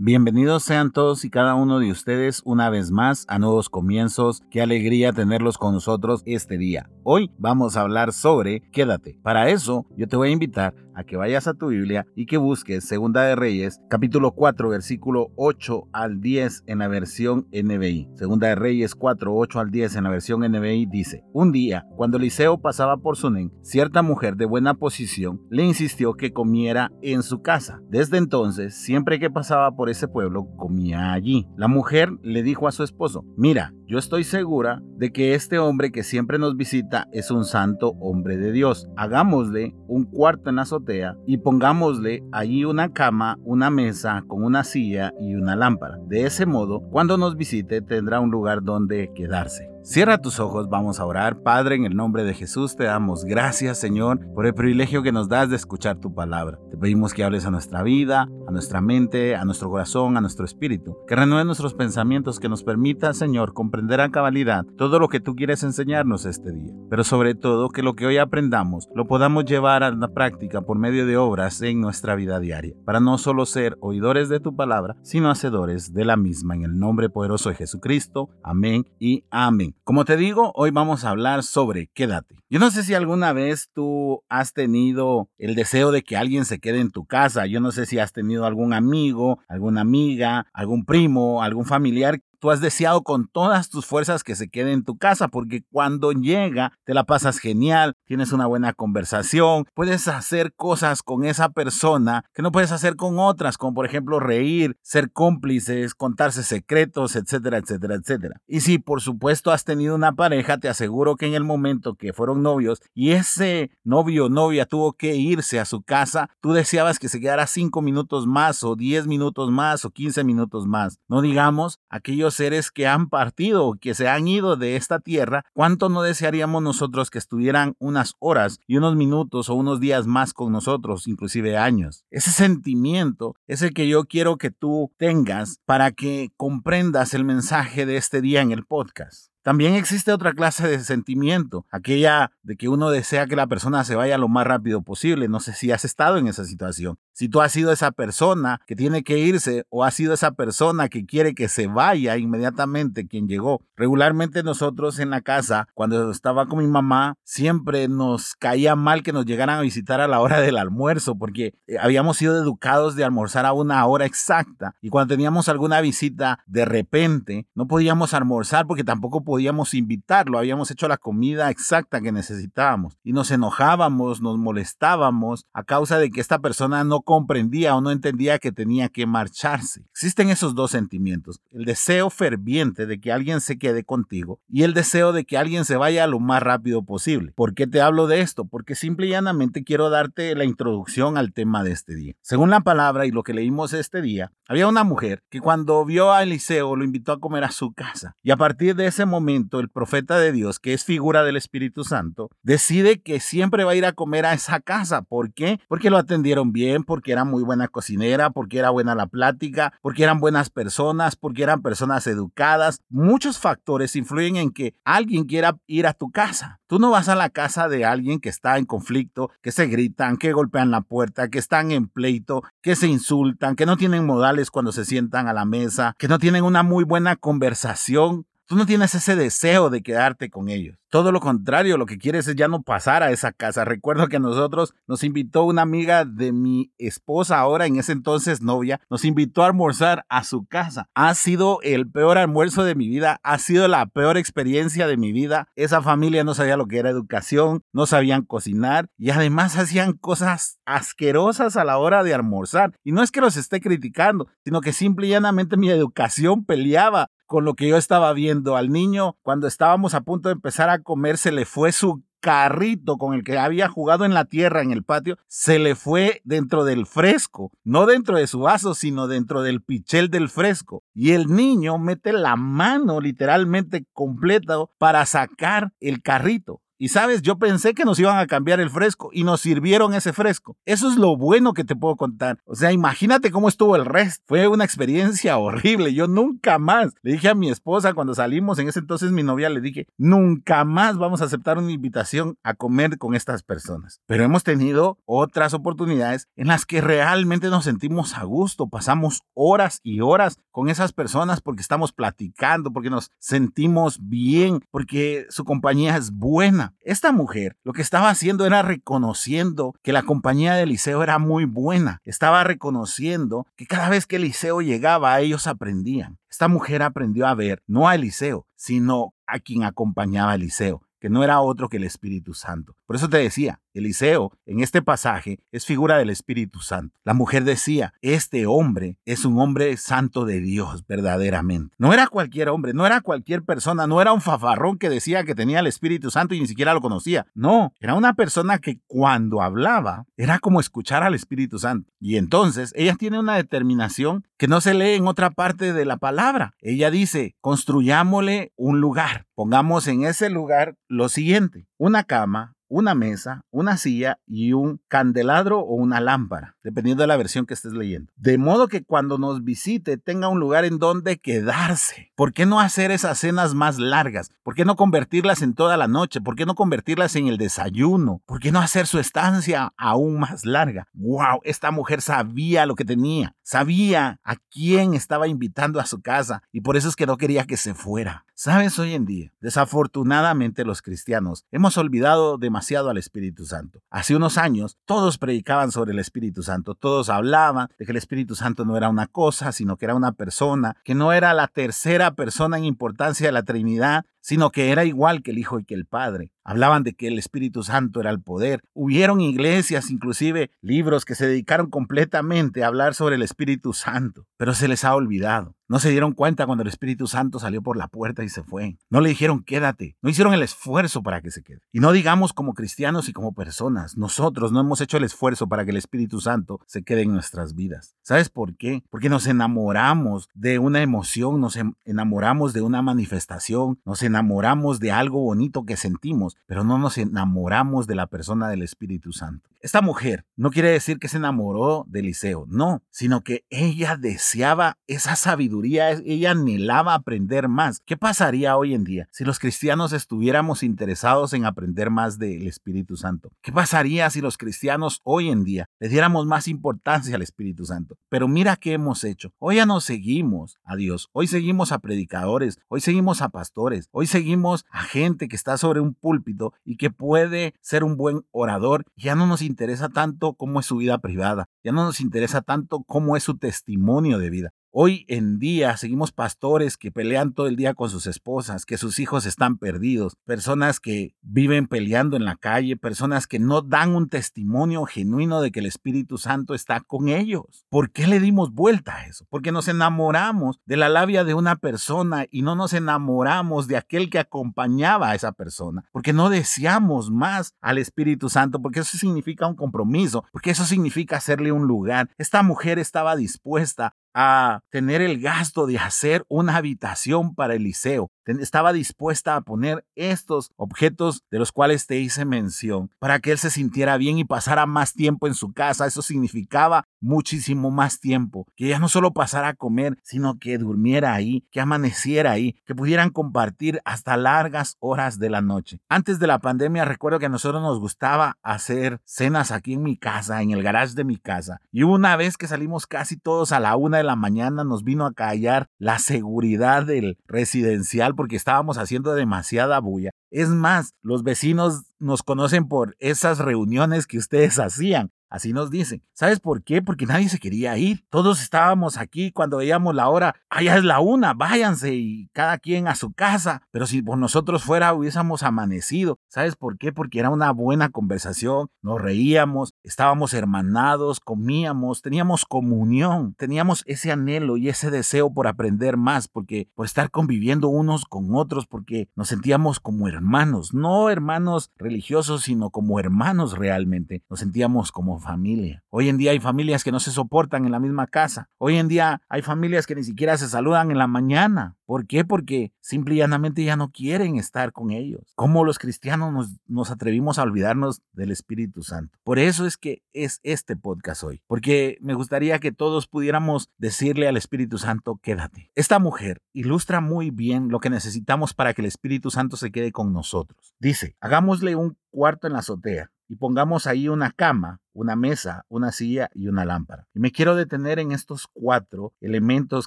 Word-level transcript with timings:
Bienvenidos 0.00 0.62
sean 0.62 0.92
todos 0.92 1.24
y 1.24 1.28
cada 1.28 1.56
uno 1.56 1.80
de 1.80 1.90
ustedes 1.90 2.40
una 2.44 2.70
vez 2.70 2.92
más 2.92 3.24
a 3.26 3.40
Nuevos 3.40 3.68
Comienzos. 3.68 4.44
Qué 4.48 4.62
alegría 4.62 5.12
tenerlos 5.12 5.58
con 5.58 5.74
nosotros 5.74 6.22
este 6.24 6.56
día. 6.56 6.88
Hoy 7.02 7.32
vamos 7.36 7.76
a 7.76 7.80
hablar 7.80 8.12
sobre 8.12 8.60
Quédate. 8.70 9.18
Para 9.24 9.48
eso 9.48 9.86
yo 9.96 10.06
te 10.06 10.14
voy 10.14 10.28
a 10.28 10.32
invitar 10.32 10.72
a 10.98 11.04
que 11.04 11.16
vayas 11.16 11.46
a 11.46 11.54
tu 11.54 11.68
Biblia 11.68 12.06
y 12.16 12.26
que 12.26 12.38
busques 12.38 12.84
Segunda 12.84 13.22
de 13.22 13.36
Reyes, 13.36 13.80
capítulo 13.88 14.32
4, 14.32 14.68
versículo 14.68 15.30
8 15.36 15.88
al 15.92 16.20
10 16.20 16.64
en 16.66 16.78
la 16.80 16.88
versión 16.88 17.46
NBI. 17.52 18.08
Segunda 18.16 18.48
de 18.48 18.56
Reyes 18.56 18.96
4, 18.96 19.32
8 19.32 19.60
al 19.60 19.70
10 19.70 19.94
en 19.94 20.04
la 20.04 20.10
versión 20.10 20.40
NBI 20.40 20.86
dice, 20.86 21.24
Un 21.32 21.52
día, 21.52 21.86
cuando 21.96 22.16
Eliseo 22.16 22.58
pasaba 22.58 22.96
por 22.96 23.16
Sunen, 23.16 23.52
cierta 23.62 24.02
mujer 24.02 24.36
de 24.36 24.46
buena 24.46 24.74
posición 24.74 25.40
le 25.50 25.64
insistió 25.64 26.14
que 26.14 26.32
comiera 26.32 26.90
en 27.00 27.22
su 27.22 27.42
casa. 27.42 27.80
Desde 27.88 28.18
entonces, 28.18 28.74
siempre 28.74 29.20
que 29.20 29.30
pasaba 29.30 29.76
por 29.76 29.87
ese 29.88 30.08
pueblo, 30.08 30.48
comía 30.56 31.12
allí. 31.12 31.46
La 31.56 31.68
mujer 31.68 32.12
le 32.22 32.42
dijo 32.42 32.68
a 32.68 32.72
su 32.72 32.82
esposo, 32.82 33.24
mira, 33.36 33.74
yo 33.86 33.98
estoy 33.98 34.24
segura 34.24 34.82
de 34.96 35.12
que 35.12 35.34
este 35.34 35.58
hombre 35.58 35.92
que 35.92 36.02
siempre 36.02 36.38
nos 36.38 36.56
visita 36.56 37.08
es 37.12 37.30
un 37.30 37.44
santo 37.44 37.90
hombre 38.00 38.36
de 38.36 38.52
Dios. 38.52 38.88
Hagámosle 38.96 39.74
un 39.86 40.04
cuarto 40.04 40.50
en 40.50 40.56
la 40.56 40.62
azotea 40.62 41.16
y 41.26 41.38
pongámosle 41.38 42.22
allí 42.32 42.64
una 42.64 42.92
cama, 42.92 43.38
una 43.44 43.70
mesa 43.70 44.24
con 44.26 44.44
una 44.44 44.64
silla 44.64 45.12
y 45.20 45.34
una 45.34 45.56
lámpara. 45.56 45.98
De 46.06 46.24
ese 46.26 46.46
modo, 46.46 46.80
cuando 46.90 47.16
nos 47.16 47.36
visite 47.36 47.80
tendrá 47.80 48.20
un 48.20 48.30
lugar 48.30 48.62
donde 48.62 49.10
quedarse. 49.14 49.70
Cierra 49.88 50.20
tus 50.20 50.38
ojos, 50.38 50.68
vamos 50.68 51.00
a 51.00 51.06
orar. 51.06 51.42
Padre, 51.42 51.76
en 51.76 51.86
el 51.86 51.96
nombre 51.96 52.22
de 52.22 52.34
Jesús 52.34 52.76
te 52.76 52.84
damos 52.84 53.24
gracias, 53.24 53.80
Señor, 53.80 54.20
por 54.34 54.44
el 54.44 54.52
privilegio 54.52 55.02
que 55.02 55.12
nos 55.12 55.30
das 55.30 55.48
de 55.48 55.56
escuchar 55.56 55.96
tu 55.96 56.14
palabra. 56.14 56.58
Te 56.70 56.76
pedimos 56.76 57.14
que 57.14 57.24
hables 57.24 57.46
a 57.46 57.50
nuestra 57.50 57.82
vida, 57.82 58.28
a 58.46 58.50
nuestra 58.50 58.82
mente, 58.82 59.34
a 59.34 59.46
nuestro 59.46 59.70
corazón, 59.70 60.18
a 60.18 60.20
nuestro 60.20 60.44
espíritu, 60.44 60.98
que 61.08 61.16
renueve 61.16 61.46
nuestros 61.46 61.72
pensamientos, 61.72 62.38
que 62.38 62.50
nos 62.50 62.64
permita, 62.64 63.14
Señor, 63.14 63.54
comprender 63.54 64.02
a 64.02 64.10
cabalidad 64.10 64.66
todo 64.76 64.98
lo 64.98 65.08
que 65.08 65.20
tú 65.20 65.34
quieres 65.34 65.62
enseñarnos 65.62 66.26
este 66.26 66.52
día. 66.52 66.74
Pero 66.90 67.02
sobre 67.02 67.34
todo, 67.34 67.70
que 67.70 67.82
lo 67.82 67.94
que 67.94 68.04
hoy 68.04 68.18
aprendamos 68.18 68.90
lo 68.94 69.06
podamos 69.06 69.46
llevar 69.46 69.84
a 69.84 69.90
la 69.90 70.08
práctica 70.08 70.60
por 70.60 70.78
medio 70.78 71.06
de 71.06 71.16
obras 71.16 71.62
en 71.62 71.80
nuestra 71.80 72.14
vida 72.14 72.40
diaria, 72.40 72.74
para 72.84 73.00
no 73.00 73.16
solo 73.16 73.46
ser 73.46 73.78
oidores 73.80 74.28
de 74.28 74.38
tu 74.38 74.54
palabra, 74.54 74.96
sino 75.00 75.30
hacedores 75.30 75.94
de 75.94 76.04
la 76.04 76.18
misma. 76.18 76.56
En 76.56 76.64
el 76.64 76.78
nombre 76.78 77.08
poderoso 77.08 77.48
de 77.48 77.54
Jesucristo. 77.54 78.28
Amén 78.42 78.84
y 78.98 79.24
amén. 79.30 79.77
Como 79.84 80.04
te 80.04 80.16
digo, 80.16 80.52
hoy 80.54 80.70
vamos 80.70 81.04
a 81.04 81.10
hablar 81.10 81.42
sobre 81.42 81.88
quédate. 81.88 82.36
Yo 82.50 82.58
no 82.58 82.70
sé 82.70 82.82
si 82.82 82.94
alguna 82.94 83.32
vez 83.32 83.70
tú 83.72 84.22
has 84.28 84.52
tenido 84.52 85.28
el 85.38 85.54
deseo 85.54 85.92
de 85.92 86.02
que 86.02 86.16
alguien 86.16 86.44
se 86.44 86.58
quede 86.58 86.80
en 86.80 86.90
tu 86.90 87.06
casa. 87.06 87.46
Yo 87.46 87.60
no 87.60 87.72
sé 87.72 87.86
si 87.86 87.98
has 87.98 88.12
tenido 88.12 88.44
algún 88.44 88.72
amigo, 88.72 89.38
alguna 89.48 89.80
amiga, 89.80 90.46
algún 90.52 90.84
primo, 90.84 91.42
algún 91.42 91.64
familiar 91.64 92.20
tú 92.38 92.50
has 92.50 92.60
deseado 92.60 93.02
con 93.02 93.28
todas 93.28 93.68
tus 93.68 93.86
fuerzas 93.86 94.24
que 94.24 94.36
se 94.36 94.48
quede 94.48 94.72
en 94.72 94.84
tu 94.84 94.96
casa, 94.96 95.28
porque 95.28 95.62
cuando 95.70 96.12
llega 96.12 96.72
te 96.84 96.94
la 96.94 97.04
pasas 97.04 97.38
genial, 97.38 97.94
tienes 98.04 98.32
una 98.32 98.46
buena 98.46 98.72
conversación, 98.72 99.64
puedes 99.74 100.08
hacer 100.08 100.52
cosas 100.54 101.02
con 101.02 101.24
esa 101.24 101.50
persona 101.50 102.24
que 102.34 102.42
no 102.42 102.52
puedes 102.52 102.72
hacer 102.72 102.96
con 102.96 103.18
otras, 103.18 103.58
como 103.58 103.74
por 103.74 103.86
ejemplo 103.86 104.20
reír, 104.20 104.76
ser 104.82 105.10
cómplices, 105.12 105.94
contarse 105.94 106.42
secretos, 106.42 107.16
etcétera, 107.16 107.58
etcétera, 107.58 107.94
etcétera. 107.96 108.40
Y 108.46 108.60
si 108.60 108.78
por 108.78 109.00
supuesto 109.00 109.50
has 109.50 109.64
tenido 109.64 109.94
una 109.94 110.12
pareja, 110.12 110.58
te 110.58 110.68
aseguro 110.68 111.16
que 111.16 111.26
en 111.26 111.34
el 111.34 111.44
momento 111.44 111.94
que 111.94 112.12
fueron 112.12 112.42
novios 112.42 112.80
y 112.94 113.12
ese 113.12 113.70
novio 113.84 114.26
o 114.26 114.28
novia 114.28 114.66
tuvo 114.66 114.92
que 114.92 115.16
irse 115.16 115.60
a 115.60 115.64
su 115.64 115.82
casa, 115.82 116.30
tú 116.40 116.52
deseabas 116.52 116.98
que 116.98 117.08
se 117.08 117.20
quedara 117.20 117.46
cinco 117.46 117.82
minutos 117.82 118.26
más 118.26 118.62
o 118.62 118.76
diez 118.76 119.06
minutos 119.06 119.50
más 119.50 119.84
o 119.84 119.90
quince 119.90 120.24
minutos 120.24 120.66
más. 120.66 120.98
No 121.08 121.20
digamos 121.20 121.80
aquellos 121.88 122.27
seres 122.34 122.70
que 122.70 122.86
han 122.86 123.08
partido, 123.08 123.74
que 123.80 123.94
se 123.94 124.08
han 124.08 124.28
ido 124.28 124.56
de 124.56 124.76
esta 124.76 125.00
tierra, 125.00 125.44
¿cuánto 125.52 125.88
no 125.88 126.02
desearíamos 126.02 126.62
nosotros 126.62 127.10
que 127.10 127.18
estuvieran 127.18 127.74
unas 127.78 128.14
horas 128.18 128.60
y 128.66 128.76
unos 128.76 128.96
minutos 128.96 129.48
o 129.48 129.54
unos 129.54 129.80
días 129.80 130.06
más 130.06 130.32
con 130.32 130.52
nosotros, 130.52 131.06
inclusive 131.06 131.56
años? 131.56 132.04
Ese 132.10 132.30
sentimiento 132.30 133.34
es 133.46 133.62
el 133.62 133.74
que 133.74 133.88
yo 133.88 134.04
quiero 134.04 134.36
que 134.36 134.50
tú 134.50 134.92
tengas 134.96 135.58
para 135.64 135.92
que 135.92 136.30
comprendas 136.36 137.14
el 137.14 137.24
mensaje 137.24 137.86
de 137.86 137.96
este 137.96 138.20
día 138.20 138.42
en 138.42 138.52
el 138.52 138.64
podcast. 138.64 139.28
También 139.48 139.74
existe 139.74 140.12
otra 140.12 140.34
clase 140.34 140.68
de 140.68 140.78
sentimiento, 140.80 141.64
aquella 141.70 142.32
de 142.42 142.56
que 142.56 142.68
uno 142.68 142.90
desea 142.90 143.26
que 143.26 143.34
la 143.34 143.46
persona 143.46 143.82
se 143.82 143.94
vaya 143.94 144.18
lo 144.18 144.28
más 144.28 144.46
rápido 144.46 144.82
posible. 144.82 145.26
No 145.26 145.40
sé 145.40 145.54
si 145.54 145.72
has 145.72 145.86
estado 145.86 146.18
en 146.18 146.26
esa 146.26 146.44
situación. 146.44 146.98
Si 147.18 147.28
tú 147.28 147.40
has 147.40 147.50
sido 147.50 147.72
esa 147.72 147.90
persona 147.90 148.60
que 148.64 148.76
tiene 148.76 149.02
que 149.02 149.18
irse 149.18 149.66
o 149.70 149.82
has 149.82 149.94
sido 149.94 150.14
esa 150.14 150.30
persona 150.30 150.88
que 150.88 151.04
quiere 151.04 151.34
que 151.34 151.48
se 151.48 151.66
vaya 151.66 152.16
inmediatamente 152.16 153.08
quien 153.08 153.26
llegó. 153.26 153.60
Regularmente 153.76 154.44
nosotros 154.44 155.00
en 155.00 155.10
la 155.10 155.20
casa, 155.20 155.66
cuando 155.74 156.12
estaba 156.12 156.46
con 156.46 156.60
mi 156.60 156.68
mamá, 156.68 157.16
siempre 157.24 157.88
nos 157.88 158.36
caía 158.36 158.76
mal 158.76 159.02
que 159.02 159.12
nos 159.12 159.26
llegaran 159.26 159.58
a 159.58 159.62
visitar 159.62 160.00
a 160.00 160.06
la 160.06 160.20
hora 160.20 160.40
del 160.40 160.58
almuerzo 160.58 161.16
porque 161.18 161.54
eh, 161.66 161.76
habíamos 161.80 162.18
sido 162.18 162.38
educados 162.38 162.94
de 162.94 163.02
almorzar 163.02 163.46
a 163.46 163.52
una 163.52 163.84
hora 163.84 164.06
exacta 164.06 164.76
y 164.80 164.88
cuando 164.88 165.12
teníamos 165.12 165.48
alguna 165.48 165.80
visita 165.80 166.38
de 166.46 166.66
repente 166.66 167.48
no 167.56 167.66
podíamos 167.66 168.14
almorzar 168.14 168.68
porque 168.68 168.84
tampoco 168.84 169.24
podíamos 169.24 169.74
invitarlo, 169.74 170.38
habíamos 170.38 170.70
hecho 170.70 170.86
la 170.86 170.98
comida 170.98 171.50
exacta 171.50 172.00
que 172.00 172.12
necesitábamos 172.12 172.96
y 173.02 173.12
nos 173.12 173.32
enojábamos, 173.32 174.22
nos 174.22 174.38
molestábamos 174.38 175.46
a 175.52 175.64
causa 175.64 175.98
de 175.98 176.10
que 176.10 176.20
esta 176.20 176.38
persona 176.38 176.84
no 176.84 177.02
comprendía 177.08 177.74
o 177.74 177.80
no 177.80 177.90
entendía 177.90 178.38
que 178.38 178.52
tenía 178.52 178.90
que 178.90 179.06
marcharse. 179.06 179.86
Existen 179.92 180.28
esos 180.28 180.54
dos 180.54 180.72
sentimientos, 180.72 181.40
el 181.50 181.64
deseo 181.64 182.10
ferviente 182.10 182.84
de 182.84 183.00
que 183.00 183.12
alguien 183.12 183.40
se 183.40 183.58
quede 183.58 183.82
contigo 183.82 184.40
y 184.46 184.64
el 184.64 184.74
deseo 184.74 185.14
de 185.14 185.24
que 185.24 185.38
alguien 185.38 185.64
se 185.64 185.78
vaya 185.78 186.06
lo 186.06 186.20
más 186.20 186.42
rápido 186.42 186.82
posible. 186.82 187.32
¿Por 187.34 187.54
qué 187.54 187.66
te 187.66 187.80
hablo 187.80 188.08
de 188.08 188.20
esto? 188.20 188.44
Porque 188.44 188.74
simple 188.74 189.06
y 189.06 189.10
llanamente 189.12 189.64
quiero 189.64 189.88
darte 189.88 190.34
la 190.34 190.44
introducción 190.44 191.16
al 191.16 191.32
tema 191.32 191.64
de 191.64 191.72
este 191.72 191.94
día. 191.94 192.12
Según 192.20 192.50
la 192.50 192.60
palabra 192.60 193.06
y 193.06 193.10
lo 193.10 193.22
que 193.22 193.32
leímos 193.32 193.72
este 193.72 194.02
día, 194.02 194.30
había 194.46 194.68
una 194.68 194.84
mujer 194.84 195.22
que 195.30 195.40
cuando 195.40 195.82
vio 195.86 196.12
a 196.12 196.22
Eliseo 196.22 196.76
lo 196.76 196.84
invitó 196.84 197.12
a 197.12 197.20
comer 197.20 197.42
a 197.44 197.52
su 197.52 197.72
casa 197.72 198.16
y 198.22 198.32
a 198.32 198.36
partir 198.36 198.76
de 198.76 198.84
ese 198.84 199.06
momento 199.06 199.60
el 199.60 199.70
profeta 199.70 200.18
de 200.18 200.30
Dios, 200.30 200.58
que 200.58 200.74
es 200.74 200.84
figura 200.84 201.22
del 201.24 201.38
Espíritu 201.38 201.84
Santo, 201.84 202.28
decide 202.42 203.00
que 203.00 203.18
siempre 203.18 203.64
va 203.64 203.72
a 203.72 203.76
ir 203.76 203.86
a 203.86 203.92
comer 203.92 204.26
a 204.26 204.34
esa 204.34 204.60
casa. 204.60 205.00
¿Por 205.00 205.32
qué? 205.32 205.58
Porque 205.68 205.88
lo 205.88 205.96
atendieron 205.96 206.52
bien, 206.52 206.84
porque 206.84 206.97
era 207.06 207.24
muy 207.24 207.42
buena 207.42 207.68
cocinera, 207.68 208.30
porque 208.30 208.58
era 208.58 208.70
buena 208.70 208.94
la 208.94 209.06
plática, 209.06 209.72
porque 209.82 210.04
eran 210.04 210.20
buenas 210.20 210.50
personas, 210.50 211.16
porque 211.16 211.42
eran 211.42 211.62
personas 211.62 212.06
educadas. 212.06 212.80
Muchos 212.88 213.38
factores 213.38 213.96
influyen 213.96 214.36
en 214.36 214.50
que 214.50 214.74
alguien 214.84 215.24
quiera 215.24 215.58
ir 215.66 215.86
a 215.86 215.94
tu 215.94 216.10
casa. 216.10 216.60
Tú 216.66 216.78
no 216.78 216.90
vas 216.90 217.08
a 217.08 217.14
la 217.14 217.30
casa 217.30 217.68
de 217.68 217.84
alguien 217.84 218.20
que 218.20 218.28
está 218.28 218.58
en 218.58 218.66
conflicto, 218.66 219.30
que 219.42 219.52
se 219.52 219.66
gritan, 219.66 220.16
que 220.16 220.32
golpean 220.32 220.70
la 220.70 220.82
puerta, 220.82 221.28
que 221.28 221.38
están 221.38 221.70
en 221.70 221.88
pleito, 221.88 222.42
que 222.60 222.76
se 222.76 222.88
insultan, 222.88 223.56
que 223.56 223.66
no 223.66 223.76
tienen 223.76 224.04
modales 224.04 224.50
cuando 224.50 224.72
se 224.72 224.84
sientan 224.84 225.28
a 225.28 225.32
la 225.32 225.44
mesa, 225.44 225.94
que 225.98 226.08
no 226.08 226.18
tienen 226.18 226.44
una 226.44 226.62
muy 226.62 226.84
buena 226.84 227.16
conversación. 227.16 228.26
Tú 228.48 228.56
no 228.56 228.64
tienes 228.64 228.94
ese 228.94 229.14
deseo 229.14 229.68
de 229.68 229.82
quedarte 229.82 230.30
con 230.30 230.48
ellos. 230.48 230.78
Todo 230.88 231.12
lo 231.12 231.20
contrario, 231.20 231.76
lo 231.76 231.84
que 231.84 231.98
quieres 231.98 232.26
es 232.28 232.34
ya 232.34 232.48
no 232.48 232.62
pasar 232.62 233.02
a 233.02 233.10
esa 233.10 233.30
casa. 233.30 233.66
Recuerdo 233.66 234.08
que 234.08 234.16
a 234.16 234.20
nosotros 234.20 234.72
nos 234.86 235.04
invitó 235.04 235.44
una 235.44 235.60
amiga 235.60 236.06
de 236.06 236.32
mi 236.32 236.72
esposa, 236.78 237.38
ahora 237.38 237.66
en 237.66 237.76
ese 237.76 237.92
entonces 237.92 238.40
novia, 238.40 238.80
nos 238.88 239.04
invitó 239.04 239.42
a 239.42 239.48
almorzar 239.48 240.06
a 240.08 240.24
su 240.24 240.46
casa. 240.46 240.88
Ha 240.94 241.14
sido 241.14 241.58
el 241.62 241.90
peor 241.90 242.16
almuerzo 242.16 242.64
de 242.64 242.74
mi 242.74 242.88
vida, 242.88 243.20
ha 243.22 243.36
sido 243.36 243.68
la 243.68 243.84
peor 243.84 244.16
experiencia 244.16 244.86
de 244.86 244.96
mi 244.96 245.12
vida. 245.12 245.48
Esa 245.54 245.82
familia 245.82 246.24
no 246.24 246.32
sabía 246.32 246.56
lo 246.56 246.68
que 246.68 246.78
era 246.78 246.88
educación, 246.88 247.60
no 247.74 247.84
sabían 247.84 248.22
cocinar 248.22 248.88
y 248.96 249.10
además 249.10 249.58
hacían 249.58 249.92
cosas 249.92 250.58
asquerosas 250.64 251.58
a 251.58 251.64
la 251.64 251.76
hora 251.76 252.02
de 252.02 252.14
almorzar. 252.14 252.72
Y 252.82 252.92
no 252.92 253.02
es 253.02 253.10
que 253.10 253.20
los 253.20 253.36
esté 253.36 253.60
criticando, 253.60 254.28
sino 254.42 254.62
que 254.62 254.72
simple 254.72 255.06
y 255.06 255.10
llanamente 255.10 255.58
mi 255.58 255.68
educación 255.68 256.46
peleaba 256.46 257.10
con 257.28 257.44
lo 257.44 257.54
que 257.54 257.68
yo 257.68 257.76
estaba 257.76 258.12
viendo. 258.12 258.56
Al 258.56 258.70
niño, 258.70 259.16
cuando 259.22 259.46
estábamos 259.46 259.94
a 259.94 260.00
punto 260.00 260.28
de 260.28 260.32
empezar 260.32 260.70
a 260.70 260.80
comer, 260.80 261.18
se 261.18 261.30
le 261.30 261.44
fue 261.44 261.70
su 261.70 262.02
carrito 262.20 262.98
con 262.98 263.14
el 263.14 263.22
que 263.22 263.38
había 263.38 263.68
jugado 263.68 264.04
en 264.04 264.14
la 264.14 264.24
tierra 264.24 264.62
en 264.62 264.72
el 264.72 264.82
patio, 264.82 265.18
se 265.28 265.58
le 265.58 265.76
fue 265.76 266.20
dentro 266.24 266.64
del 266.64 266.86
fresco, 266.86 267.52
no 267.62 267.86
dentro 267.86 268.16
de 268.16 268.26
su 268.26 268.40
vaso, 268.40 268.74
sino 268.74 269.06
dentro 269.06 269.42
del 269.42 269.62
pichel 269.62 270.10
del 270.10 270.28
fresco. 270.28 270.82
Y 270.94 271.12
el 271.12 271.28
niño 271.28 271.78
mete 271.78 272.12
la 272.12 272.34
mano 272.34 273.00
literalmente 273.00 273.86
completa 273.92 274.56
para 274.78 275.06
sacar 275.06 275.72
el 275.80 276.02
carrito. 276.02 276.60
Y 276.80 276.88
sabes, 276.88 277.22
yo 277.22 277.38
pensé 277.38 277.74
que 277.74 277.84
nos 277.84 277.98
iban 277.98 278.18
a 278.18 278.28
cambiar 278.28 278.60
el 278.60 278.70
fresco 278.70 279.10
y 279.12 279.24
nos 279.24 279.40
sirvieron 279.40 279.94
ese 279.94 280.12
fresco. 280.12 280.56
Eso 280.64 280.88
es 280.88 280.96
lo 280.96 281.16
bueno 281.16 281.52
que 281.52 281.64
te 281.64 281.74
puedo 281.74 281.96
contar. 281.96 282.38
O 282.44 282.54
sea, 282.54 282.70
imagínate 282.70 283.32
cómo 283.32 283.48
estuvo 283.48 283.74
el 283.74 283.84
resto. 283.84 284.24
Fue 284.28 284.46
una 284.46 284.64
experiencia 284.64 285.38
horrible. 285.38 285.92
Yo 285.92 286.06
nunca 286.06 286.58
más 286.58 286.94
le 287.02 287.12
dije 287.12 287.30
a 287.30 287.34
mi 287.34 287.50
esposa 287.50 287.94
cuando 287.94 288.14
salimos, 288.14 288.60
en 288.60 288.68
ese 288.68 288.78
entonces 288.78 289.10
mi 289.10 289.24
novia 289.24 289.48
le 289.50 289.60
dije, 289.60 289.88
nunca 289.98 290.64
más 290.64 290.98
vamos 290.98 291.20
a 291.20 291.24
aceptar 291.24 291.58
una 291.58 291.72
invitación 291.72 292.38
a 292.44 292.54
comer 292.54 292.96
con 292.98 293.16
estas 293.16 293.42
personas. 293.42 294.00
Pero 294.06 294.22
hemos 294.22 294.44
tenido 294.44 294.98
otras 295.04 295.54
oportunidades 295.54 296.28
en 296.36 296.46
las 296.46 296.64
que 296.64 296.80
realmente 296.80 297.48
nos 297.48 297.64
sentimos 297.64 298.16
a 298.16 298.22
gusto. 298.22 298.68
Pasamos 298.68 299.22
horas 299.34 299.80
y 299.82 300.00
horas 300.00 300.38
con 300.52 300.68
esas 300.68 300.92
personas 300.92 301.40
porque 301.40 301.62
estamos 301.62 301.92
platicando, 301.92 302.72
porque 302.72 302.90
nos 302.90 303.10
sentimos 303.18 303.98
bien, 304.00 304.60
porque 304.70 305.26
su 305.30 305.44
compañía 305.44 305.96
es 305.96 306.12
buena. 306.12 306.67
Esta 306.80 307.12
mujer 307.12 307.56
lo 307.62 307.72
que 307.72 307.82
estaba 307.82 308.10
haciendo 308.10 308.46
era 308.46 308.62
reconociendo 308.62 309.74
que 309.82 309.92
la 309.92 310.02
compañía 310.02 310.54
de 310.54 310.62
Eliseo 310.62 311.02
era 311.02 311.18
muy 311.18 311.44
buena. 311.44 312.00
Estaba 312.04 312.44
reconociendo 312.44 313.46
que 313.56 313.66
cada 313.66 313.88
vez 313.88 314.06
que 314.06 314.16
Eliseo 314.16 314.60
llegaba, 314.60 315.18
ellos 315.20 315.46
aprendían. 315.46 316.18
Esta 316.30 316.48
mujer 316.48 316.82
aprendió 316.82 317.26
a 317.26 317.34
ver 317.34 317.62
no 317.66 317.88
a 317.88 317.94
Eliseo, 317.94 318.46
sino 318.56 319.14
a 319.26 319.38
quien 319.38 319.64
acompañaba 319.64 320.32
a 320.32 320.36
Eliseo 320.36 320.82
que 321.00 321.10
no 321.10 321.22
era 321.22 321.40
otro 321.40 321.68
que 321.68 321.76
el 321.76 321.84
Espíritu 321.84 322.34
Santo. 322.34 322.74
Por 322.86 322.96
eso 322.96 323.08
te 323.08 323.18
decía, 323.18 323.60
Eliseo 323.78 324.32
en 324.46 324.60
este 324.60 324.82
pasaje 324.82 325.40
es 325.52 325.66
figura 325.66 325.98
del 325.98 326.10
Espíritu 326.10 326.60
Santo. 326.60 326.96
La 327.04 327.14
mujer 327.14 327.44
decía, 327.44 327.94
este 328.02 328.46
hombre 328.46 328.98
es 329.04 329.24
un 329.24 329.38
hombre 329.38 329.76
santo 329.76 330.24
de 330.24 330.40
Dios 330.40 330.86
verdaderamente. 330.86 331.74
No 331.78 331.92
era 331.92 332.06
cualquier 332.06 332.48
hombre, 332.48 332.74
no 332.74 332.86
era 332.86 333.00
cualquier 333.00 333.42
persona, 333.42 333.86
no 333.86 334.00
era 334.00 334.12
un 334.12 334.20
fafarrón 334.20 334.78
que 334.78 334.90
decía 334.90 335.24
que 335.24 335.34
tenía 335.34 335.60
el 335.60 335.66
Espíritu 335.66 336.10
Santo 336.10 336.34
y 336.34 336.40
ni 336.40 336.46
siquiera 336.46 336.74
lo 336.74 336.80
conocía. 336.80 337.26
No, 337.34 337.72
era 337.80 337.94
una 337.94 338.14
persona 338.14 338.58
que 338.58 338.80
cuando 338.86 339.42
hablaba 339.42 340.06
era 340.16 340.38
como 340.38 340.60
escuchar 340.60 341.02
al 341.02 341.14
Espíritu 341.14 341.58
Santo. 341.58 341.90
Y 342.00 342.16
entonces 342.16 342.72
ella 342.76 342.94
tiene 342.96 343.18
una 343.18 343.36
determinación 343.36 344.26
que 344.36 344.48
no 344.48 344.60
se 344.60 344.74
lee 344.74 344.94
en 344.94 345.06
otra 345.06 345.30
parte 345.30 345.72
de 345.72 345.84
la 345.84 345.96
palabra. 345.96 346.54
Ella 346.60 346.90
dice, 346.90 347.34
construyámosle 347.40 348.52
un 348.56 348.80
lugar. 348.80 349.26
Pongamos 349.34 349.86
en 349.86 350.04
ese 350.04 350.30
lugar 350.30 350.76
lo 350.88 351.08
siguiente, 351.08 351.66
una 351.76 352.04
cama, 352.04 352.54
una 352.68 352.94
mesa, 352.94 353.42
una 353.50 353.76
silla 353.76 354.18
y 354.26 354.52
un 354.52 354.80
candelabro 354.88 355.60
o 355.60 355.74
una 355.74 356.00
lámpara, 356.00 356.56
dependiendo 356.62 357.02
de 357.02 357.06
la 357.06 357.16
versión 357.16 357.46
que 357.46 357.54
estés 357.54 357.72
leyendo. 357.72 358.12
De 358.16 358.38
modo 358.38 358.68
que 358.68 358.84
cuando 358.84 359.18
nos 359.18 359.44
visite 359.44 359.96
tenga 359.96 360.28
un 360.28 360.40
lugar 360.40 360.64
en 360.64 360.78
donde 360.78 361.18
quedarse. 361.18 362.12
¿Por 362.14 362.32
qué 362.32 362.46
no 362.46 362.60
hacer 362.60 362.90
esas 362.90 363.18
cenas 363.18 363.54
más 363.54 363.78
largas? 363.78 364.30
¿Por 364.42 364.54
qué 364.54 364.64
no 364.64 364.76
convertirlas 364.76 365.42
en 365.42 365.54
toda 365.54 365.76
la 365.76 365.88
noche? 365.88 366.20
¿Por 366.20 366.36
qué 366.36 366.46
no 366.46 366.54
convertirlas 366.54 367.16
en 367.16 367.28
el 367.28 367.38
desayuno? 367.38 368.22
¿Por 368.26 368.40
qué 368.40 368.52
no 368.52 368.60
hacer 368.60 368.86
su 368.86 368.98
estancia 368.98 369.72
aún 369.76 370.20
más 370.20 370.44
larga? 370.44 370.88
¡Wow! 370.92 371.40
Esta 371.44 371.70
mujer 371.70 372.02
sabía 372.02 372.66
lo 372.66 372.74
que 372.74 372.84
tenía, 372.84 373.34
sabía 373.48 374.20
a 374.24 374.36
quién 374.36 374.92
estaba 374.92 375.26
invitando 375.26 375.80
a 375.80 375.86
su 375.86 376.02
casa 376.02 376.42
y 376.52 376.60
por 376.60 376.76
eso 376.76 376.86
es 376.86 376.96
que 376.96 377.06
no 377.06 377.16
quería 377.16 377.46
que 377.46 377.56
se 377.56 377.72
fuera. 377.72 378.26
Sabes, 378.34 378.78
hoy 378.78 378.92
en 378.92 379.06
día, 379.06 379.32
desafortunadamente 379.40 380.66
los 380.66 380.82
cristianos 380.82 381.46
hemos 381.50 381.78
olvidado 381.78 382.36
demasiado 382.36 382.90
al 382.90 382.98
Espíritu 382.98 383.46
Santo. 383.46 383.80
Hace 383.88 384.14
unos 384.14 384.36
años 384.36 384.76
todos 384.84 385.16
predicaban 385.16 385.72
sobre 385.72 385.92
el 385.92 385.98
Espíritu 385.98 386.42
Santo, 386.42 386.74
todos 386.74 387.08
hablaban 387.08 387.68
de 387.78 387.86
que 387.86 387.92
el 387.92 387.96
Espíritu 387.96 388.34
Santo 388.34 388.66
no 388.66 388.76
era 388.76 388.90
una 388.90 389.06
cosa, 389.06 389.50
sino 389.50 389.78
que 389.78 389.86
era 389.86 389.94
una 389.94 390.12
persona, 390.12 390.76
que 390.84 390.94
no 390.94 391.14
era 391.14 391.32
la 391.32 391.48
tercera 391.48 392.14
persona 392.14 392.58
en 392.58 392.66
importancia 392.66 393.28
de 393.28 393.32
la 393.32 393.44
Trinidad, 393.44 394.04
sino 394.20 394.50
que 394.50 394.70
era 394.70 394.84
igual 394.84 395.22
que 395.22 395.30
el 395.32 395.38
Hijo 395.38 395.58
y 395.58 395.64
que 395.64 395.74
el 395.74 395.86
Padre. 395.86 396.32
Hablaban 396.44 396.82
de 396.82 396.94
que 396.94 397.08
el 397.08 397.18
Espíritu 397.18 397.62
Santo 397.62 398.00
era 398.00 398.10
el 398.10 398.22
poder. 398.22 398.62
Hubieron 398.72 399.20
iglesias, 399.20 399.90
inclusive 399.90 400.50
libros 400.60 401.04
que 401.04 401.14
se 401.14 401.26
dedicaron 401.26 401.70
completamente 401.70 402.64
a 402.64 402.68
hablar 402.68 402.94
sobre 402.94 403.16
el 403.16 403.22
Espíritu 403.22 403.72
Santo, 403.72 404.26
pero 404.36 404.54
se 404.54 404.68
les 404.68 404.84
ha 404.84 404.94
olvidado. 404.94 405.57
No 405.70 405.78
se 405.78 405.90
dieron 405.90 406.14
cuenta 406.14 406.46
cuando 406.46 406.62
el 406.62 406.68
Espíritu 406.68 407.06
Santo 407.06 407.38
salió 407.38 407.60
por 407.60 407.76
la 407.76 407.88
puerta 407.88 408.24
y 408.24 408.30
se 408.30 408.42
fue. 408.42 408.78
No 408.88 409.02
le 409.02 409.10
dijeron 409.10 409.42
quédate. 409.44 409.98
No 410.00 410.08
hicieron 410.08 410.32
el 410.32 410.42
esfuerzo 410.42 411.02
para 411.02 411.20
que 411.20 411.30
se 411.30 411.42
quede. 411.42 411.60
Y 411.72 411.80
no 411.80 411.92
digamos 411.92 412.32
como 412.32 412.54
cristianos 412.54 413.10
y 413.10 413.12
como 413.12 413.34
personas. 413.34 413.98
Nosotros 413.98 414.50
no 414.50 414.60
hemos 414.60 414.80
hecho 414.80 414.96
el 414.96 415.04
esfuerzo 415.04 415.46
para 415.46 415.66
que 415.66 415.70
el 415.72 415.76
Espíritu 415.76 416.22
Santo 416.22 416.58
se 416.66 416.84
quede 416.84 417.02
en 417.02 417.12
nuestras 417.12 417.54
vidas. 417.54 417.96
¿Sabes 418.00 418.30
por 418.30 418.56
qué? 418.56 418.82
Porque 418.88 419.10
nos 419.10 419.26
enamoramos 419.26 420.30
de 420.32 420.58
una 420.58 420.80
emoción, 420.80 421.38
nos 421.38 421.58
enamoramos 421.84 422.54
de 422.54 422.62
una 422.62 422.80
manifestación, 422.80 423.78
nos 423.84 424.02
enamoramos 424.02 424.80
de 424.80 424.92
algo 424.92 425.20
bonito 425.20 425.66
que 425.66 425.76
sentimos, 425.76 426.38
pero 426.46 426.64
no 426.64 426.78
nos 426.78 426.96
enamoramos 426.96 427.86
de 427.86 427.94
la 427.94 428.06
persona 428.06 428.48
del 428.48 428.62
Espíritu 428.62 429.12
Santo. 429.12 429.50
Esta 429.60 429.82
mujer 429.82 430.24
no 430.36 430.50
quiere 430.50 430.70
decir 430.70 431.00
que 431.00 431.08
se 431.08 431.16
enamoró 431.16 431.84
de 431.88 431.98
Eliseo, 431.98 432.46
no, 432.48 432.84
sino 432.90 433.24
que 433.24 433.44
ella 433.50 433.96
deseaba 433.96 434.78
esa 434.86 435.16
sabiduría, 435.16 435.90
ella 435.90 436.30
anhelaba 436.30 436.94
aprender 436.94 437.48
más. 437.48 437.80
¿Qué 437.84 437.96
pasaría 437.96 438.56
hoy 438.56 438.72
en 438.72 438.84
día 438.84 439.08
si 439.10 439.24
los 439.24 439.40
cristianos 439.40 439.92
estuviéramos 439.92 440.62
interesados 440.62 441.32
en 441.32 441.44
aprender 441.44 441.90
más 441.90 442.20
del 442.20 442.46
Espíritu 442.46 442.96
Santo? 442.96 443.32
¿Qué 443.42 443.50
pasaría 443.50 444.08
si 444.10 444.20
los 444.20 444.38
cristianos 444.38 445.00
hoy 445.02 445.28
en 445.28 445.42
día 445.42 445.68
le 445.80 445.88
diéramos 445.88 446.24
más 446.24 446.46
importancia 446.46 447.16
al 447.16 447.22
Espíritu 447.22 447.64
Santo? 447.64 447.96
Pero 448.08 448.28
mira 448.28 448.54
qué 448.54 448.74
hemos 448.74 449.02
hecho. 449.02 449.32
Hoy 449.40 449.56
ya 449.56 449.66
no 449.66 449.80
seguimos 449.80 450.60
a 450.62 450.76
Dios, 450.76 451.08
hoy 451.10 451.26
seguimos 451.26 451.72
a 451.72 451.80
predicadores, 451.80 452.60
hoy 452.68 452.80
seguimos 452.80 453.22
a 453.22 453.30
pastores, 453.30 453.88
hoy 453.90 454.06
seguimos 454.06 454.64
a 454.70 454.84
gente 454.84 455.26
que 455.26 455.34
está 455.34 455.58
sobre 455.58 455.80
un 455.80 455.94
púlpito 455.94 456.52
y 456.64 456.76
que 456.76 456.90
puede 456.90 457.54
ser 457.60 457.82
un 457.82 457.96
buen 457.96 458.24
orador. 458.30 458.84
Ya 458.94 459.16
no 459.16 459.26
nos 459.26 459.47
interesa 459.48 459.88
tanto 459.88 460.34
cómo 460.34 460.60
es 460.60 460.66
su 460.66 460.76
vida 460.76 460.98
privada, 460.98 461.46
ya 461.64 461.72
no 461.72 461.84
nos 461.84 462.00
interesa 462.00 462.42
tanto 462.42 462.84
cómo 462.84 463.16
es 463.16 463.24
su 463.24 463.36
testimonio 463.36 464.18
de 464.18 464.30
vida. 464.30 464.50
Hoy 464.70 465.06
en 465.08 465.38
día 465.38 465.78
seguimos 465.78 466.12
pastores 466.12 466.76
que 466.76 466.92
pelean 466.92 467.32
todo 467.32 467.46
el 467.46 467.56
día 467.56 467.72
con 467.72 467.88
sus 467.88 468.06
esposas, 468.06 468.66
que 468.66 468.76
sus 468.76 468.98
hijos 468.98 469.24
están 469.24 469.56
perdidos, 469.56 470.16
personas 470.26 470.78
que 470.78 471.14
viven 471.22 471.66
peleando 471.66 472.18
en 472.18 472.26
la 472.26 472.36
calle, 472.36 472.76
personas 472.76 473.26
que 473.26 473.38
no 473.38 473.62
dan 473.62 473.94
un 473.94 474.10
testimonio 474.10 474.84
genuino 474.84 475.40
de 475.40 475.52
que 475.52 475.60
el 475.60 475.66
Espíritu 475.66 476.18
Santo 476.18 476.54
está 476.54 476.80
con 476.80 477.08
ellos. 477.08 477.64
¿Por 477.70 477.92
qué 477.92 478.06
le 478.06 478.20
dimos 478.20 478.52
vuelta 478.52 478.96
a 478.96 479.06
eso? 479.06 479.24
Porque 479.30 479.52
nos 479.52 479.68
enamoramos 479.68 480.60
de 480.66 480.76
la 480.76 480.90
labia 480.90 481.24
de 481.24 481.32
una 481.32 481.56
persona 481.56 482.26
y 482.30 482.42
no 482.42 482.54
nos 482.54 482.74
enamoramos 482.74 483.68
de 483.68 483.78
aquel 483.78 484.10
que 484.10 484.18
acompañaba 484.18 485.08
a 485.08 485.14
esa 485.14 485.32
persona, 485.32 485.86
porque 485.92 486.12
no 486.12 486.28
deseamos 486.28 487.10
más 487.10 487.54
al 487.62 487.78
Espíritu 487.78 488.28
Santo, 488.28 488.60
porque 488.60 488.80
eso 488.80 488.98
significa 488.98 489.46
un 489.46 489.56
compromiso, 489.56 490.26
porque 490.30 490.50
eso 490.50 490.66
significa 490.66 491.16
hacerle 491.16 491.52
un 491.52 491.66
lugar. 491.66 492.10
Esta 492.18 492.42
mujer 492.42 492.78
estaba 492.78 493.16
dispuesta 493.16 493.94
a 494.20 494.64
tener 494.70 495.00
el 495.00 495.20
gasto 495.20 495.68
de 495.68 495.78
hacer 495.78 496.24
una 496.28 496.56
habitación 496.56 497.36
para 497.36 497.54
Eliseo. 497.54 498.10
Estaba 498.26 498.72
dispuesta 498.72 499.36
a 499.36 499.40
poner 499.40 499.86
estos 499.94 500.50
objetos 500.56 501.22
de 501.30 501.38
los 501.38 501.50
cuales 501.52 501.86
te 501.86 501.98
hice 501.98 502.26
mención 502.26 502.90
para 502.98 503.20
que 503.20 503.30
él 503.30 503.38
se 503.38 503.48
sintiera 503.48 503.96
bien 503.96 504.18
y 504.18 504.24
pasara 504.24 504.66
más 504.66 504.92
tiempo 504.92 505.28
en 505.28 505.34
su 505.34 505.52
casa. 505.52 505.86
Eso 505.86 506.02
significaba 506.02 506.84
muchísimo 507.00 507.70
más 507.70 508.00
tiempo. 508.00 508.46
Que 508.54 508.68
ya 508.68 508.80
no 508.80 508.88
solo 508.88 509.12
pasara 509.12 509.48
a 509.48 509.54
comer, 509.54 509.96
sino 510.02 510.38
que 510.38 510.58
durmiera 510.58 511.14
ahí, 511.14 511.46
que 511.50 511.60
amaneciera 511.60 512.32
ahí, 512.32 512.56
que 512.66 512.74
pudieran 512.74 513.10
compartir 513.10 513.80
hasta 513.84 514.16
largas 514.16 514.76
horas 514.80 515.18
de 515.18 515.30
la 515.30 515.40
noche. 515.40 515.80
Antes 515.88 516.18
de 516.18 516.26
la 516.26 516.40
pandemia 516.40 516.84
recuerdo 516.84 517.20
que 517.20 517.26
a 517.26 517.30
nosotros 517.30 517.62
nos 517.62 517.80
gustaba 517.80 518.36
hacer 518.42 519.00
cenas 519.04 519.52
aquí 519.52 519.74
en 519.74 519.84
mi 519.84 519.96
casa, 519.96 520.42
en 520.42 520.50
el 520.50 520.62
garage 520.62 520.94
de 520.94 521.04
mi 521.04 521.16
casa. 521.16 521.60
Y 521.72 521.84
una 521.84 522.16
vez 522.16 522.36
que 522.36 522.48
salimos 522.48 522.86
casi 522.86 523.16
todos 523.16 523.52
a 523.52 523.60
la 523.60 523.76
una 523.76 523.96
de 523.96 524.04
la 524.04 524.07
mañana 524.16 524.64
nos 524.64 524.84
vino 524.84 525.06
a 525.06 525.12
callar 525.12 525.68
la 525.78 525.98
seguridad 525.98 526.84
del 526.84 527.18
residencial 527.26 528.14
porque 528.14 528.36
estábamos 528.36 528.78
haciendo 528.78 529.14
demasiada 529.14 529.80
bulla. 529.80 530.10
Es 530.30 530.48
más, 530.48 530.94
los 531.02 531.22
vecinos 531.22 531.84
nos 531.98 532.22
conocen 532.22 532.68
por 532.68 532.96
esas 532.98 533.38
reuniones 533.38 534.06
que 534.06 534.18
ustedes 534.18 534.58
hacían. 534.58 535.10
Así 535.28 535.52
nos 535.52 535.70
dicen. 535.70 536.02
¿Sabes 536.12 536.40
por 536.40 536.62
qué? 536.62 536.82
Porque 536.82 537.06
nadie 537.06 537.28
se 537.28 537.38
quería 537.38 537.76
ir. 537.76 538.04
Todos 538.10 538.42
estábamos 538.42 538.96
aquí 538.96 539.30
cuando 539.30 539.58
veíamos 539.58 539.94
la 539.94 540.08
hora. 540.08 540.34
Allá 540.48 540.76
es 540.76 540.84
la 540.84 541.00
una, 541.00 541.34
váyanse 541.34 541.94
y 541.94 542.28
cada 542.32 542.58
quien 542.58 542.88
a 542.88 542.94
su 542.94 543.12
casa. 543.12 543.62
Pero 543.70 543.86
si 543.86 544.02
por 544.02 544.18
nosotros 544.18 544.64
fuera 544.64 544.94
hubiésemos 544.94 545.42
amanecido. 545.42 546.18
¿Sabes 546.28 546.56
por 546.56 546.78
qué? 546.78 546.92
Porque 546.92 547.20
era 547.20 547.30
una 547.30 547.50
buena 547.52 547.90
conversación. 547.90 548.68
Nos 548.82 549.00
reíamos, 549.00 549.74
estábamos 549.82 550.34
hermanados, 550.34 551.20
comíamos, 551.20 552.02
teníamos 552.02 552.44
comunión, 552.44 553.34
teníamos 553.34 553.84
ese 553.86 554.12
anhelo 554.12 554.56
y 554.56 554.68
ese 554.68 554.90
deseo 554.90 555.32
por 555.32 555.46
aprender 555.46 555.96
más, 555.96 556.28
porque 556.28 556.68
por 556.74 556.86
estar 556.86 557.10
conviviendo 557.10 557.68
unos 557.68 558.04
con 558.04 558.34
otros, 558.34 558.66
porque 558.66 559.08
nos 559.14 559.28
sentíamos 559.28 559.80
como 559.80 560.08
hermanos, 560.08 560.74
no 560.74 561.10
hermanos 561.10 561.70
religiosos, 561.76 562.42
sino 562.42 562.70
como 562.70 562.98
hermanos 562.98 563.56
realmente, 563.56 564.22
nos 564.28 564.40
sentíamos 564.40 564.92
como 564.92 565.17
familia. 565.18 565.84
Hoy 565.90 566.08
en 566.08 566.18
día 566.18 566.32
hay 566.32 566.40
familias 566.40 566.84
que 566.84 566.92
no 566.92 567.00
se 567.00 567.10
soportan 567.10 567.64
en 567.64 567.72
la 567.72 567.80
misma 567.80 568.06
casa, 568.06 568.48
hoy 568.58 568.76
en 568.76 568.88
día 568.88 569.22
hay 569.28 569.42
familias 569.42 569.86
que 569.86 569.94
ni 569.94 570.04
siquiera 570.04 570.36
se 570.36 570.48
saludan 570.48 570.90
en 570.90 570.98
la 570.98 571.06
mañana. 571.06 571.76
¿Por 571.86 572.06
qué? 572.06 572.22
Porque 572.22 572.72
simple 572.80 573.14
y 573.14 573.18
llanamente 573.18 573.64
ya 573.64 573.74
no 573.76 573.90
quieren 573.90 574.36
estar 574.36 574.72
con 574.72 574.90
ellos. 574.90 575.32
¿Cómo 575.36 575.64
los 575.64 575.78
cristianos 575.78 576.34
nos, 576.34 576.56
nos 576.66 576.90
atrevimos 576.90 577.38
a 577.38 577.44
olvidarnos 577.44 578.02
del 578.12 578.30
Espíritu 578.30 578.82
Santo? 578.82 579.18
Por 579.24 579.38
eso 579.38 579.64
es 579.64 579.78
que 579.78 580.02
es 580.12 580.40
este 580.42 580.76
podcast 580.76 581.24
hoy, 581.24 581.42
porque 581.46 581.96
me 582.02 582.12
gustaría 582.12 582.58
que 582.58 582.72
todos 582.72 583.08
pudiéramos 583.08 583.70
decirle 583.78 584.28
al 584.28 584.36
Espíritu 584.36 584.76
Santo, 584.76 585.18
quédate. 585.22 585.70
Esta 585.74 585.98
mujer 585.98 586.42
ilustra 586.52 587.00
muy 587.00 587.30
bien 587.30 587.70
lo 587.70 587.80
que 587.80 587.88
necesitamos 587.88 588.52
para 588.52 588.74
que 588.74 588.82
el 588.82 588.86
Espíritu 588.86 589.30
Santo 589.30 589.56
se 589.56 589.70
quede 589.70 589.90
con 589.90 590.12
nosotros. 590.12 590.74
Dice, 590.78 591.16
hagámosle 591.20 591.74
un 591.74 591.96
cuarto 592.10 592.46
en 592.46 592.52
la 592.54 592.60
azotea 592.60 593.10
y 593.28 593.36
pongamos 593.36 593.86
ahí 593.86 594.08
una 594.08 594.30
cama, 594.30 594.80
una 594.98 595.14
mesa, 595.14 595.64
una 595.68 595.92
silla 595.92 596.28
y 596.34 596.48
una 596.48 596.64
lámpara. 596.64 597.06
Y 597.14 597.20
me 597.20 597.30
quiero 597.30 597.54
detener 597.54 598.00
en 598.00 598.10
estos 598.10 598.48
cuatro 598.52 599.14
elementos 599.20 599.86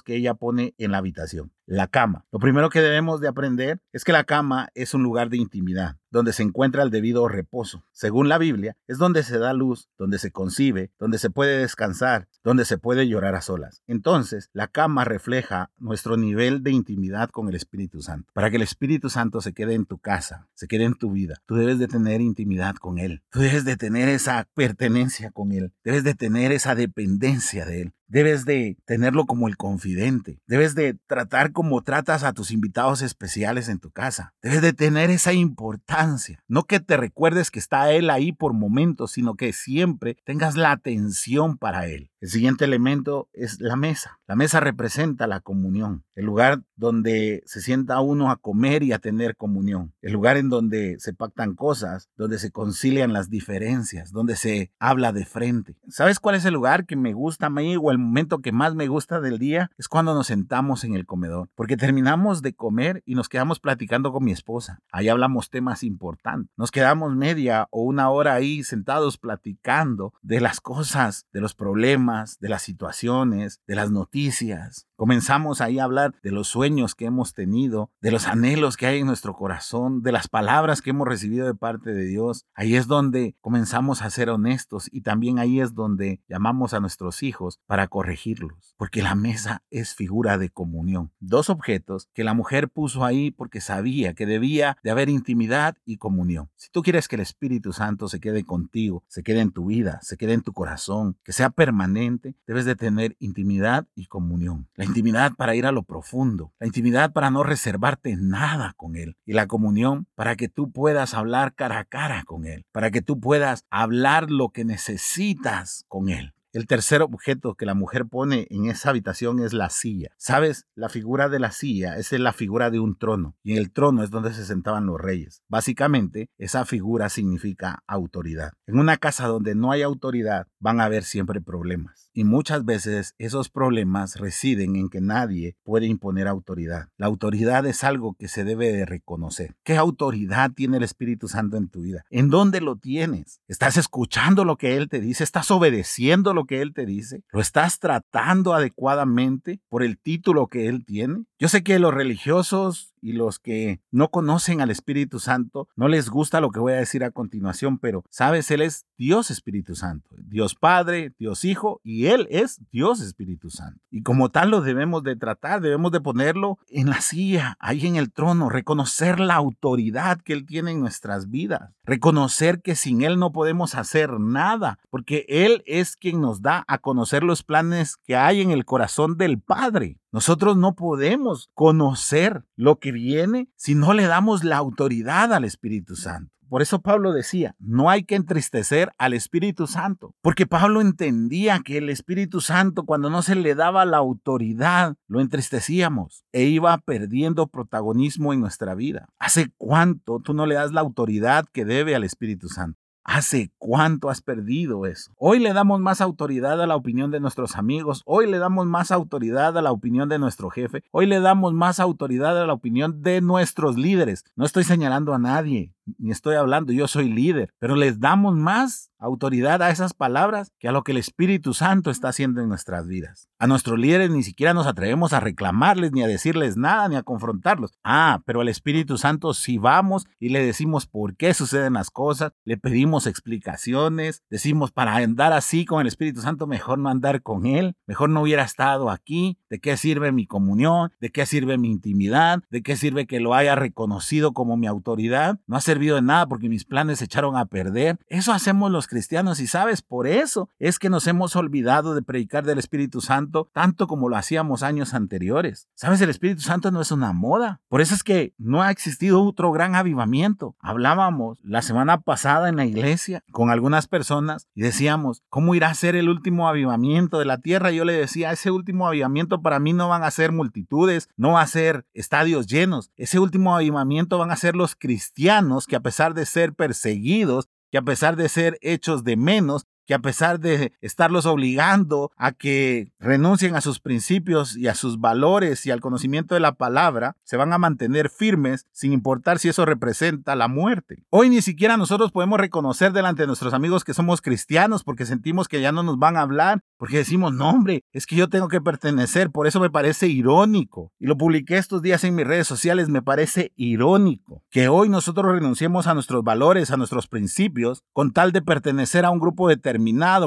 que 0.00 0.16
ella 0.16 0.34
pone 0.34 0.74
en 0.78 0.90
la 0.92 0.98
habitación. 0.98 1.52
La 1.66 1.86
cama. 1.86 2.26
Lo 2.32 2.38
primero 2.38 2.70
que 2.70 2.80
debemos 2.80 3.20
de 3.20 3.28
aprender 3.28 3.80
es 3.92 4.04
que 4.04 4.12
la 4.12 4.24
cama 4.24 4.70
es 4.74 4.94
un 4.94 5.02
lugar 5.02 5.30
de 5.30 5.36
intimidad, 5.36 5.96
donde 6.10 6.32
se 6.32 6.42
encuentra 6.42 6.82
el 6.82 6.90
debido 6.90 7.28
reposo. 7.28 7.84
Según 7.92 8.28
la 8.28 8.36
Biblia, 8.36 8.76
es 8.88 8.98
donde 8.98 9.22
se 9.22 9.38
da 9.38 9.52
luz, 9.52 9.88
donde 9.96 10.18
se 10.18 10.32
concibe, 10.32 10.90
donde 10.98 11.18
se 11.18 11.30
puede 11.30 11.58
descansar, 11.58 12.28
donde 12.42 12.64
se 12.64 12.78
puede 12.78 13.06
llorar 13.06 13.36
a 13.36 13.42
solas. 13.42 13.82
Entonces, 13.86 14.50
la 14.52 14.66
cama 14.66 15.04
refleja 15.04 15.70
nuestro 15.78 16.16
nivel 16.16 16.62
de 16.62 16.72
intimidad 16.72 17.30
con 17.30 17.48
el 17.48 17.54
Espíritu 17.54 18.02
Santo. 18.02 18.30
Para 18.34 18.50
que 18.50 18.56
el 18.56 18.62
Espíritu 18.62 19.08
Santo 19.08 19.40
se 19.40 19.52
quede 19.52 19.74
en 19.74 19.86
tu 19.86 19.98
casa, 19.98 20.48
se 20.54 20.66
quede 20.66 20.84
en 20.84 20.94
tu 20.94 21.12
vida, 21.12 21.36
tú 21.46 21.54
debes 21.54 21.78
de 21.78 21.86
tener 21.86 22.20
intimidad 22.20 22.74
con 22.74 22.98
Él. 22.98 23.22
Tú 23.30 23.38
debes 23.38 23.64
de 23.64 23.76
tener 23.76 24.08
esa 24.08 24.48
pertenencia 24.54 25.01
con 25.32 25.52
Él. 25.52 25.72
Debes 25.84 26.04
de 26.04 26.14
tener 26.14 26.52
esa 26.52 26.74
dependencia 26.74 27.64
de 27.66 27.82
Él. 27.82 27.92
Debes 28.12 28.44
de 28.44 28.76
tenerlo 28.84 29.24
como 29.24 29.48
el 29.48 29.56
confidente. 29.56 30.38
Debes 30.46 30.74
de 30.74 30.98
tratar 31.06 31.52
como 31.52 31.80
tratas 31.80 32.24
a 32.24 32.34
tus 32.34 32.50
invitados 32.50 33.00
especiales 33.00 33.70
en 33.70 33.78
tu 33.78 33.90
casa. 33.90 34.34
Debes 34.42 34.60
de 34.60 34.74
tener 34.74 35.08
esa 35.08 35.32
importancia. 35.32 36.44
No 36.46 36.64
que 36.64 36.78
te 36.78 36.98
recuerdes 36.98 37.50
que 37.50 37.58
está 37.58 37.90
Él 37.90 38.10
ahí 38.10 38.30
por 38.30 38.52
momentos, 38.52 39.12
sino 39.12 39.34
que 39.34 39.54
siempre 39.54 40.18
tengas 40.24 40.56
la 40.56 40.72
atención 40.72 41.56
para 41.56 41.86
Él. 41.86 42.10
El 42.20 42.28
siguiente 42.28 42.66
elemento 42.66 43.30
es 43.32 43.60
la 43.60 43.76
mesa. 43.76 44.20
La 44.28 44.36
mesa 44.36 44.60
representa 44.60 45.26
la 45.26 45.40
comunión, 45.40 46.04
el 46.14 46.24
lugar 46.24 46.62
donde 46.76 47.42
se 47.46 47.60
sienta 47.60 48.00
uno 48.00 48.30
a 48.30 48.36
comer 48.36 48.84
y 48.84 48.92
a 48.92 49.00
tener 49.00 49.36
comunión, 49.36 49.92
el 50.02 50.12
lugar 50.12 50.36
en 50.36 50.48
donde 50.48 51.00
se 51.00 51.14
pactan 51.14 51.54
cosas, 51.54 52.10
donde 52.16 52.38
se 52.38 52.52
concilian 52.52 53.12
las 53.12 53.28
diferencias, 53.28 54.12
donde 54.12 54.36
se 54.36 54.70
habla 54.78 55.12
de 55.12 55.24
frente. 55.24 55.76
¿Sabes 55.88 56.20
cuál 56.20 56.36
es 56.36 56.44
el 56.44 56.54
lugar 56.54 56.86
que 56.86 56.94
me 56.94 57.12
gusta 57.12 57.46
a 57.46 57.50
mí 57.50 57.76
o 57.76 57.90
el 57.90 57.98
momento 58.02 58.40
que 58.40 58.52
más 58.52 58.74
me 58.74 58.88
gusta 58.88 59.20
del 59.20 59.38
día? 59.38 59.70
Es 59.78 59.88
cuando 59.88 60.14
nos 60.14 60.26
sentamos 60.26 60.84
en 60.84 60.94
el 60.94 61.06
comedor, 61.06 61.48
porque 61.54 61.76
terminamos 61.76 62.42
de 62.42 62.54
comer 62.54 63.02
y 63.06 63.14
nos 63.14 63.28
quedamos 63.28 63.60
platicando 63.60 64.12
con 64.12 64.24
mi 64.24 64.32
esposa. 64.32 64.80
Ahí 64.90 65.08
hablamos 65.08 65.50
temas 65.50 65.82
importantes. 65.82 66.52
Nos 66.56 66.70
quedamos 66.70 67.14
media 67.14 67.68
o 67.70 67.82
una 67.82 68.10
hora 68.10 68.34
ahí 68.34 68.62
sentados 68.62 69.18
platicando 69.18 70.12
de 70.22 70.40
las 70.40 70.60
cosas, 70.60 71.26
de 71.32 71.40
los 71.40 71.54
problemas 71.54 72.32
de 72.40 72.48
las 72.48 72.62
situaciones, 72.62 73.60
de 73.66 73.74
las 73.74 73.90
noticias. 73.90 74.86
Comenzamos 75.02 75.60
ahí 75.60 75.80
a 75.80 75.84
hablar 75.84 76.14
de 76.22 76.30
los 76.30 76.46
sueños 76.46 76.94
que 76.94 77.06
hemos 77.06 77.34
tenido, 77.34 77.90
de 78.00 78.12
los 78.12 78.28
anhelos 78.28 78.76
que 78.76 78.86
hay 78.86 79.00
en 79.00 79.08
nuestro 79.08 79.34
corazón, 79.34 80.00
de 80.00 80.12
las 80.12 80.28
palabras 80.28 80.80
que 80.80 80.90
hemos 80.90 81.08
recibido 81.08 81.44
de 81.44 81.56
parte 81.56 81.92
de 81.92 82.04
Dios. 82.04 82.46
Ahí 82.54 82.76
es 82.76 82.86
donde 82.86 83.34
comenzamos 83.40 84.00
a 84.00 84.10
ser 84.10 84.30
honestos 84.30 84.88
y 84.92 85.00
también 85.00 85.40
ahí 85.40 85.60
es 85.60 85.74
donde 85.74 86.20
llamamos 86.28 86.72
a 86.72 86.78
nuestros 86.78 87.24
hijos 87.24 87.58
para 87.66 87.88
corregirlos, 87.88 88.76
porque 88.78 89.02
la 89.02 89.16
mesa 89.16 89.64
es 89.70 89.96
figura 89.96 90.38
de 90.38 90.50
comunión. 90.50 91.10
Dos 91.18 91.50
objetos 91.50 92.08
que 92.14 92.22
la 92.22 92.34
mujer 92.34 92.68
puso 92.68 93.04
ahí 93.04 93.32
porque 93.32 93.60
sabía 93.60 94.14
que 94.14 94.24
debía 94.24 94.78
de 94.84 94.92
haber 94.92 95.08
intimidad 95.08 95.76
y 95.84 95.96
comunión. 95.96 96.48
Si 96.54 96.70
tú 96.70 96.80
quieres 96.82 97.08
que 97.08 97.16
el 97.16 97.22
Espíritu 97.22 97.72
Santo 97.72 98.06
se 98.06 98.20
quede 98.20 98.44
contigo, 98.44 99.02
se 99.08 99.24
quede 99.24 99.40
en 99.40 99.50
tu 99.50 99.66
vida, 99.66 99.98
se 100.02 100.16
quede 100.16 100.34
en 100.34 100.42
tu 100.42 100.52
corazón, 100.52 101.18
que 101.24 101.32
sea 101.32 101.50
permanente, 101.50 102.36
debes 102.46 102.66
de 102.66 102.76
tener 102.76 103.16
intimidad 103.18 103.88
y 103.96 104.06
comunión. 104.06 104.68
La 104.76 104.91
intimidad 104.92 105.32
para 105.36 105.54
ir 105.54 105.64
a 105.64 105.72
lo 105.72 105.84
profundo, 105.84 106.52
la 106.60 106.66
intimidad 106.66 107.12
para 107.14 107.30
no 107.30 107.42
reservarte 107.42 108.14
nada 108.18 108.74
con 108.76 108.94
Él 108.94 109.16
y 109.24 109.32
la 109.32 109.46
comunión 109.46 110.06
para 110.14 110.36
que 110.36 110.48
tú 110.48 110.70
puedas 110.70 111.14
hablar 111.14 111.54
cara 111.54 111.78
a 111.78 111.84
cara 111.86 112.24
con 112.24 112.44
Él, 112.44 112.66
para 112.72 112.90
que 112.90 113.00
tú 113.00 113.18
puedas 113.18 113.64
hablar 113.70 114.30
lo 114.30 114.50
que 114.50 114.66
necesitas 114.66 115.86
con 115.88 116.10
Él. 116.10 116.34
El 116.52 116.66
tercer 116.66 117.00
objeto 117.00 117.54
que 117.54 117.64
la 117.64 117.72
mujer 117.72 118.06
pone 118.06 118.46
en 118.50 118.66
esa 118.66 118.90
habitación 118.90 119.40
es 119.40 119.54
la 119.54 119.70
silla. 119.70 120.10
¿Sabes? 120.18 120.66
La 120.74 120.90
figura 120.90 121.30
de 121.30 121.38
la 121.38 121.50
silla 121.50 121.96
es 121.96 122.12
la 122.12 122.34
figura 122.34 122.70
de 122.70 122.78
un 122.78 122.98
trono 122.98 123.36
y 123.42 123.52
en 123.52 123.58
el 123.58 123.72
trono 123.72 124.02
es 124.02 124.10
donde 124.10 124.34
se 124.34 124.44
sentaban 124.44 124.84
los 124.84 125.00
reyes. 125.00 125.42
Básicamente, 125.48 126.28
esa 126.36 126.66
figura 126.66 127.08
significa 127.08 127.82
autoridad. 127.86 128.52
En 128.66 128.78
una 128.78 128.98
casa 128.98 129.26
donde 129.28 129.54
no 129.54 129.72
hay 129.72 129.80
autoridad 129.80 130.46
van 130.58 130.80
a 130.80 130.84
haber 130.84 131.04
siempre 131.04 131.40
problemas 131.40 132.10
y 132.12 132.24
muchas 132.24 132.64
veces 132.64 133.14
esos 133.18 133.48
problemas 133.48 134.16
residen 134.16 134.76
en 134.76 134.88
que 134.88 135.00
nadie 135.00 135.56
puede 135.62 135.86
imponer 135.86 136.28
autoridad. 136.28 136.88
La 136.96 137.06
autoridad 137.06 137.64
es 137.66 137.84
algo 137.84 138.14
que 138.18 138.28
se 138.28 138.44
debe 138.44 138.72
de 138.72 138.84
reconocer. 138.84 139.56
¿Qué 139.62 139.76
autoridad 139.76 140.52
tiene 140.52 140.76
el 140.76 140.82
Espíritu 140.82 141.28
Santo 141.28 141.56
en 141.56 141.68
tu 141.68 141.82
vida? 141.82 142.04
¿En 142.10 142.28
dónde 142.28 142.60
lo 142.60 142.76
tienes? 142.76 143.40
¿Estás 143.48 143.76
escuchando 143.76 144.44
lo 144.44 144.56
que 144.56 144.76
Él 144.76 144.88
te 144.88 145.00
dice? 145.00 145.24
¿Estás 145.24 145.50
obedeciendo 145.50 146.34
lo 146.34 146.41
que 146.46 146.60
Él 146.60 146.72
te 146.74 146.86
dice? 146.86 147.22
¿Lo 147.32 147.40
estás 147.40 147.78
tratando 147.78 148.54
adecuadamente 148.54 149.60
por 149.68 149.82
el 149.82 149.98
título 149.98 150.46
que 150.46 150.68
Él 150.68 150.84
tiene? 150.84 151.24
Yo 151.42 151.48
sé 151.48 151.64
que 151.64 151.80
los 151.80 151.92
religiosos 151.92 152.94
y 153.00 153.14
los 153.14 153.40
que 153.40 153.80
no 153.90 154.12
conocen 154.12 154.60
al 154.60 154.70
Espíritu 154.70 155.18
Santo 155.18 155.66
no 155.74 155.88
les 155.88 156.08
gusta 156.08 156.40
lo 156.40 156.52
que 156.52 156.60
voy 156.60 156.74
a 156.74 156.76
decir 156.76 157.02
a 157.02 157.10
continuación, 157.10 157.78
pero 157.78 158.04
sabes, 158.10 158.48
Él 158.52 158.62
es 158.62 158.86
Dios 158.96 159.32
Espíritu 159.32 159.74
Santo, 159.74 160.08
Dios 160.18 160.54
Padre, 160.54 161.12
Dios 161.18 161.44
Hijo 161.44 161.80
y 161.82 162.06
Él 162.06 162.28
es 162.30 162.60
Dios 162.70 163.00
Espíritu 163.00 163.50
Santo. 163.50 163.80
Y 163.90 164.04
como 164.04 164.30
tal 164.30 164.50
lo 164.50 164.60
debemos 164.60 165.02
de 165.02 165.16
tratar, 165.16 165.60
debemos 165.60 165.90
de 165.90 166.00
ponerlo 166.00 166.60
en 166.68 166.88
la 166.88 167.00
silla, 167.00 167.56
ahí 167.58 167.88
en 167.88 167.96
el 167.96 168.12
trono, 168.12 168.48
reconocer 168.48 169.18
la 169.18 169.34
autoridad 169.34 170.20
que 170.20 170.34
Él 170.34 170.46
tiene 170.46 170.70
en 170.70 170.78
nuestras 170.78 171.28
vidas, 171.28 171.72
reconocer 171.84 172.62
que 172.62 172.76
sin 172.76 173.02
Él 173.02 173.18
no 173.18 173.32
podemos 173.32 173.74
hacer 173.74 174.20
nada, 174.20 174.78
porque 174.90 175.26
Él 175.26 175.64
es 175.66 175.96
quien 175.96 176.20
nos 176.20 176.40
da 176.40 176.64
a 176.68 176.78
conocer 176.78 177.24
los 177.24 177.42
planes 177.42 177.96
que 177.96 178.14
hay 178.14 178.42
en 178.42 178.52
el 178.52 178.64
corazón 178.64 179.16
del 179.16 179.40
Padre. 179.40 179.98
Nosotros 180.12 180.58
no 180.58 180.74
podemos 180.74 181.48
conocer 181.54 182.44
lo 182.54 182.78
que 182.78 182.92
viene 182.92 183.48
si 183.56 183.74
no 183.74 183.94
le 183.94 184.04
damos 184.04 184.44
la 184.44 184.58
autoridad 184.58 185.32
al 185.32 185.44
Espíritu 185.44 185.96
Santo. 185.96 186.30
Por 186.50 186.60
eso 186.60 186.82
Pablo 186.82 187.14
decía, 187.14 187.56
no 187.58 187.88
hay 187.88 188.04
que 188.04 188.14
entristecer 188.14 188.92
al 188.98 189.14
Espíritu 189.14 189.66
Santo, 189.66 190.14
porque 190.20 190.46
Pablo 190.46 190.82
entendía 190.82 191.60
que 191.64 191.78
el 191.78 191.88
Espíritu 191.88 192.42
Santo 192.42 192.84
cuando 192.84 193.08
no 193.08 193.22
se 193.22 193.36
le 193.36 193.54
daba 193.54 193.86
la 193.86 193.96
autoridad, 193.96 194.96
lo 195.06 195.22
entristecíamos 195.22 196.26
e 196.30 196.42
iba 196.44 196.76
perdiendo 196.76 197.46
protagonismo 197.46 198.34
en 198.34 198.40
nuestra 198.40 198.74
vida. 198.74 199.08
¿Hace 199.18 199.50
cuánto 199.56 200.20
tú 200.20 200.34
no 200.34 200.44
le 200.44 200.56
das 200.56 200.72
la 200.72 200.82
autoridad 200.82 201.46
que 201.50 201.64
debe 201.64 201.94
al 201.94 202.04
Espíritu 202.04 202.50
Santo? 202.50 202.81
¿Hace 203.04 203.50
cuánto 203.58 204.10
has 204.10 204.22
perdido 204.22 204.86
eso? 204.86 205.12
Hoy 205.16 205.40
le 205.40 205.52
damos 205.52 205.80
más 205.80 206.00
autoridad 206.00 206.62
a 206.62 206.68
la 206.68 206.76
opinión 206.76 207.10
de 207.10 207.18
nuestros 207.18 207.56
amigos, 207.56 208.02
hoy 208.06 208.30
le 208.30 208.38
damos 208.38 208.66
más 208.66 208.92
autoridad 208.92 209.58
a 209.58 209.62
la 209.62 209.72
opinión 209.72 210.08
de 210.08 210.20
nuestro 210.20 210.50
jefe, 210.50 210.84
hoy 210.92 211.06
le 211.06 211.18
damos 211.18 211.52
más 211.52 211.80
autoridad 211.80 212.40
a 212.40 212.46
la 212.46 212.52
opinión 212.52 213.02
de 213.02 213.20
nuestros 213.20 213.76
líderes. 213.76 214.24
No 214.36 214.44
estoy 214.44 214.62
señalando 214.62 215.14
a 215.14 215.18
nadie, 215.18 215.74
ni 215.98 216.12
estoy 216.12 216.36
hablando, 216.36 216.72
yo 216.72 216.86
soy 216.86 217.08
líder, 217.08 217.52
pero 217.58 217.74
les 217.74 217.98
damos 217.98 218.36
más 218.36 218.91
autoridad 219.02 219.62
a 219.62 219.70
esas 219.70 219.94
palabras 219.94 220.52
que 220.58 220.68
a 220.68 220.72
lo 220.72 220.84
que 220.84 220.92
el 220.92 220.98
Espíritu 220.98 221.54
Santo 221.54 221.90
está 221.90 222.08
haciendo 222.08 222.40
en 222.40 222.48
nuestras 222.48 222.86
vidas. 222.86 223.28
A 223.38 223.48
nuestros 223.48 223.78
líderes 223.78 224.10
ni 224.10 224.22
siquiera 224.22 224.54
nos 224.54 224.68
atrevemos 224.68 225.12
a 225.12 225.20
reclamarles, 225.20 225.90
ni 225.90 226.02
a 226.02 226.06
decirles 226.06 226.56
nada, 226.56 226.88
ni 226.88 226.94
a 226.94 227.02
confrontarlos. 227.02 227.72
Ah, 227.82 228.22
pero 228.24 228.40
al 228.40 228.48
Espíritu 228.48 228.98
Santo 228.98 229.34
si 229.34 229.58
vamos 229.58 230.06
y 230.20 230.28
le 230.28 230.44
decimos 230.44 230.86
por 230.86 231.16
qué 231.16 231.34
suceden 231.34 231.72
las 231.72 231.90
cosas, 231.90 232.32
le 232.44 232.56
pedimos 232.56 233.08
explicaciones, 233.08 234.22
decimos 234.30 234.70
para 234.70 234.94
andar 234.94 235.32
así 235.32 235.64
con 235.64 235.80
el 235.80 235.88
Espíritu 235.88 236.20
Santo, 236.20 236.46
mejor 236.46 236.78
no 236.78 236.88
andar 236.88 237.22
con 237.22 237.46
Él, 237.46 237.74
mejor 237.86 238.10
no 238.10 238.22
hubiera 238.22 238.44
estado 238.44 238.90
aquí, 238.90 239.36
de 239.50 239.58
qué 239.58 239.76
sirve 239.76 240.12
mi 240.12 240.26
comunión, 240.26 240.92
de 241.00 241.10
qué 241.10 241.26
sirve 241.26 241.58
mi 241.58 241.70
intimidad, 241.70 242.42
de 242.50 242.62
qué 242.62 242.76
sirve 242.76 243.06
que 243.06 243.20
lo 243.20 243.34
haya 243.34 243.56
reconocido 243.56 244.32
como 244.32 244.56
mi 244.56 244.68
autoridad, 244.68 245.40
no 245.46 245.56
hace 245.56 245.72
servido 245.72 245.96
de 245.96 246.02
nada 246.02 246.26
porque 246.26 246.50
mis 246.50 246.66
planes 246.66 246.98
se 246.98 247.06
echaron 247.06 247.34
a 247.34 247.46
perder. 247.46 247.98
Eso 248.06 248.32
hacemos 248.32 248.70
los 248.70 248.86
cristianos 248.92 249.40
y 249.40 249.46
sabes, 249.46 249.80
por 249.80 250.06
eso 250.06 250.50
es 250.58 250.78
que 250.78 250.90
nos 250.90 251.06
hemos 251.06 251.34
olvidado 251.34 251.94
de 251.94 252.02
predicar 252.02 252.44
del 252.44 252.58
Espíritu 252.58 253.00
Santo 253.00 253.48
tanto 253.54 253.86
como 253.86 254.10
lo 254.10 254.16
hacíamos 254.16 254.62
años 254.62 254.92
anteriores. 254.92 255.66
Sabes, 255.74 256.02
el 256.02 256.10
Espíritu 256.10 256.42
Santo 256.42 256.70
no 256.70 256.82
es 256.82 256.92
una 256.92 257.14
moda. 257.14 257.62
Por 257.68 257.80
eso 257.80 257.94
es 257.94 258.04
que 258.04 258.34
no 258.36 258.62
ha 258.62 258.70
existido 258.70 259.24
otro 259.24 259.50
gran 259.50 259.74
avivamiento. 259.74 260.56
Hablábamos 260.60 261.38
la 261.42 261.62
semana 261.62 262.02
pasada 262.02 262.50
en 262.50 262.56
la 262.56 262.66
iglesia 262.66 263.24
con 263.32 263.48
algunas 263.48 263.86
personas 263.88 264.46
y 264.54 264.60
decíamos, 264.60 265.22
¿cómo 265.30 265.54
irá 265.54 265.70
a 265.70 265.74
ser 265.74 265.96
el 265.96 266.10
último 266.10 266.46
avivamiento 266.46 267.18
de 267.18 267.24
la 267.24 267.38
tierra? 267.38 267.70
Yo 267.70 267.86
le 267.86 267.94
decía, 267.94 268.30
ese 268.32 268.50
último 268.50 268.86
avivamiento 268.86 269.40
para 269.40 269.58
mí 269.58 269.72
no 269.72 269.88
van 269.88 270.04
a 270.04 270.10
ser 270.10 270.32
multitudes, 270.32 271.08
no 271.16 271.32
va 271.32 271.40
a 271.40 271.46
ser 271.46 271.86
estadios 271.94 272.46
llenos. 272.46 272.90
Ese 272.96 273.18
último 273.18 273.56
avivamiento 273.56 274.18
van 274.18 274.30
a 274.30 274.36
ser 274.36 274.54
los 274.54 274.76
cristianos 274.76 275.66
que 275.66 275.76
a 275.76 275.80
pesar 275.80 276.12
de 276.12 276.26
ser 276.26 276.52
perseguidos, 276.52 277.48
que 277.72 277.78
a 277.78 277.82
pesar 277.82 278.16
de 278.16 278.28
ser 278.28 278.58
hechos 278.60 279.02
de 279.02 279.16
menos, 279.16 279.66
que 279.92 279.96
a 279.96 279.98
pesar 279.98 280.40
de 280.40 280.72
estarlos 280.80 281.26
obligando 281.26 282.12
a 282.16 282.32
que 282.32 282.90
renuncien 282.98 283.56
a 283.56 283.60
sus 283.60 283.78
principios 283.78 284.56
y 284.56 284.68
a 284.68 284.74
sus 284.74 284.98
valores 284.98 285.66
y 285.66 285.70
al 285.70 285.82
conocimiento 285.82 286.34
de 286.34 286.40
la 286.40 286.54
palabra, 286.54 287.18
se 287.24 287.36
van 287.36 287.52
a 287.52 287.58
mantener 287.58 288.08
firmes 288.08 288.64
sin 288.72 288.94
importar 288.94 289.38
si 289.38 289.50
eso 289.50 289.66
representa 289.66 290.34
la 290.34 290.48
muerte. 290.48 291.04
Hoy 291.10 291.28
ni 291.28 291.42
siquiera 291.42 291.76
nosotros 291.76 292.10
podemos 292.10 292.40
reconocer 292.40 292.94
delante 292.94 293.24
de 293.24 293.26
nuestros 293.26 293.52
amigos 293.52 293.84
que 293.84 293.92
somos 293.92 294.22
cristianos 294.22 294.82
porque 294.82 295.04
sentimos 295.04 295.46
que 295.46 295.60
ya 295.60 295.72
no 295.72 295.82
nos 295.82 295.98
van 295.98 296.16
a 296.16 296.22
hablar, 296.22 296.62
porque 296.78 296.96
decimos, 296.96 297.34
no 297.34 297.50
hombre, 297.50 297.84
es 297.92 298.06
que 298.06 298.16
yo 298.16 298.30
tengo 298.30 298.48
que 298.48 298.62
pertenecer, 298.62 299.30
por 299.30 299.46
eso 299.46 299.60
me 299.60 299.68
parece 299.68 300.08
irónico. 300.08 300.90
Y 300.98 301.06
lo 301.06 301.18
publiqué 301.18 301.58
estos 301.58 301.82
días 301.82 302.02
en 302.04 302.14
mis 302.14 302.26
redes 302.26 302.46
sociales, 302.46 302.88
me 302.88 303.02
parece 303.02 303.52
irónico 303.56 304.42
que 304.48 304.68
hoy 304.68 304.88
nosotros 304.88 305.32
renunciemos 305.32 305.86
a 305.86 305.92
nuestros 305.92 306.24
valores, 306.24 306.70
a 306.70 306.78
nuestros 306.78 307.08
principios, 307.08 307.82
con 307.92 308.14
tal 308.14 308.32
de 308.32 308.40
pertenecer 308.40 309.04
a 309.04 309.10
un 309.10 309.20
grupo 309.20 309.48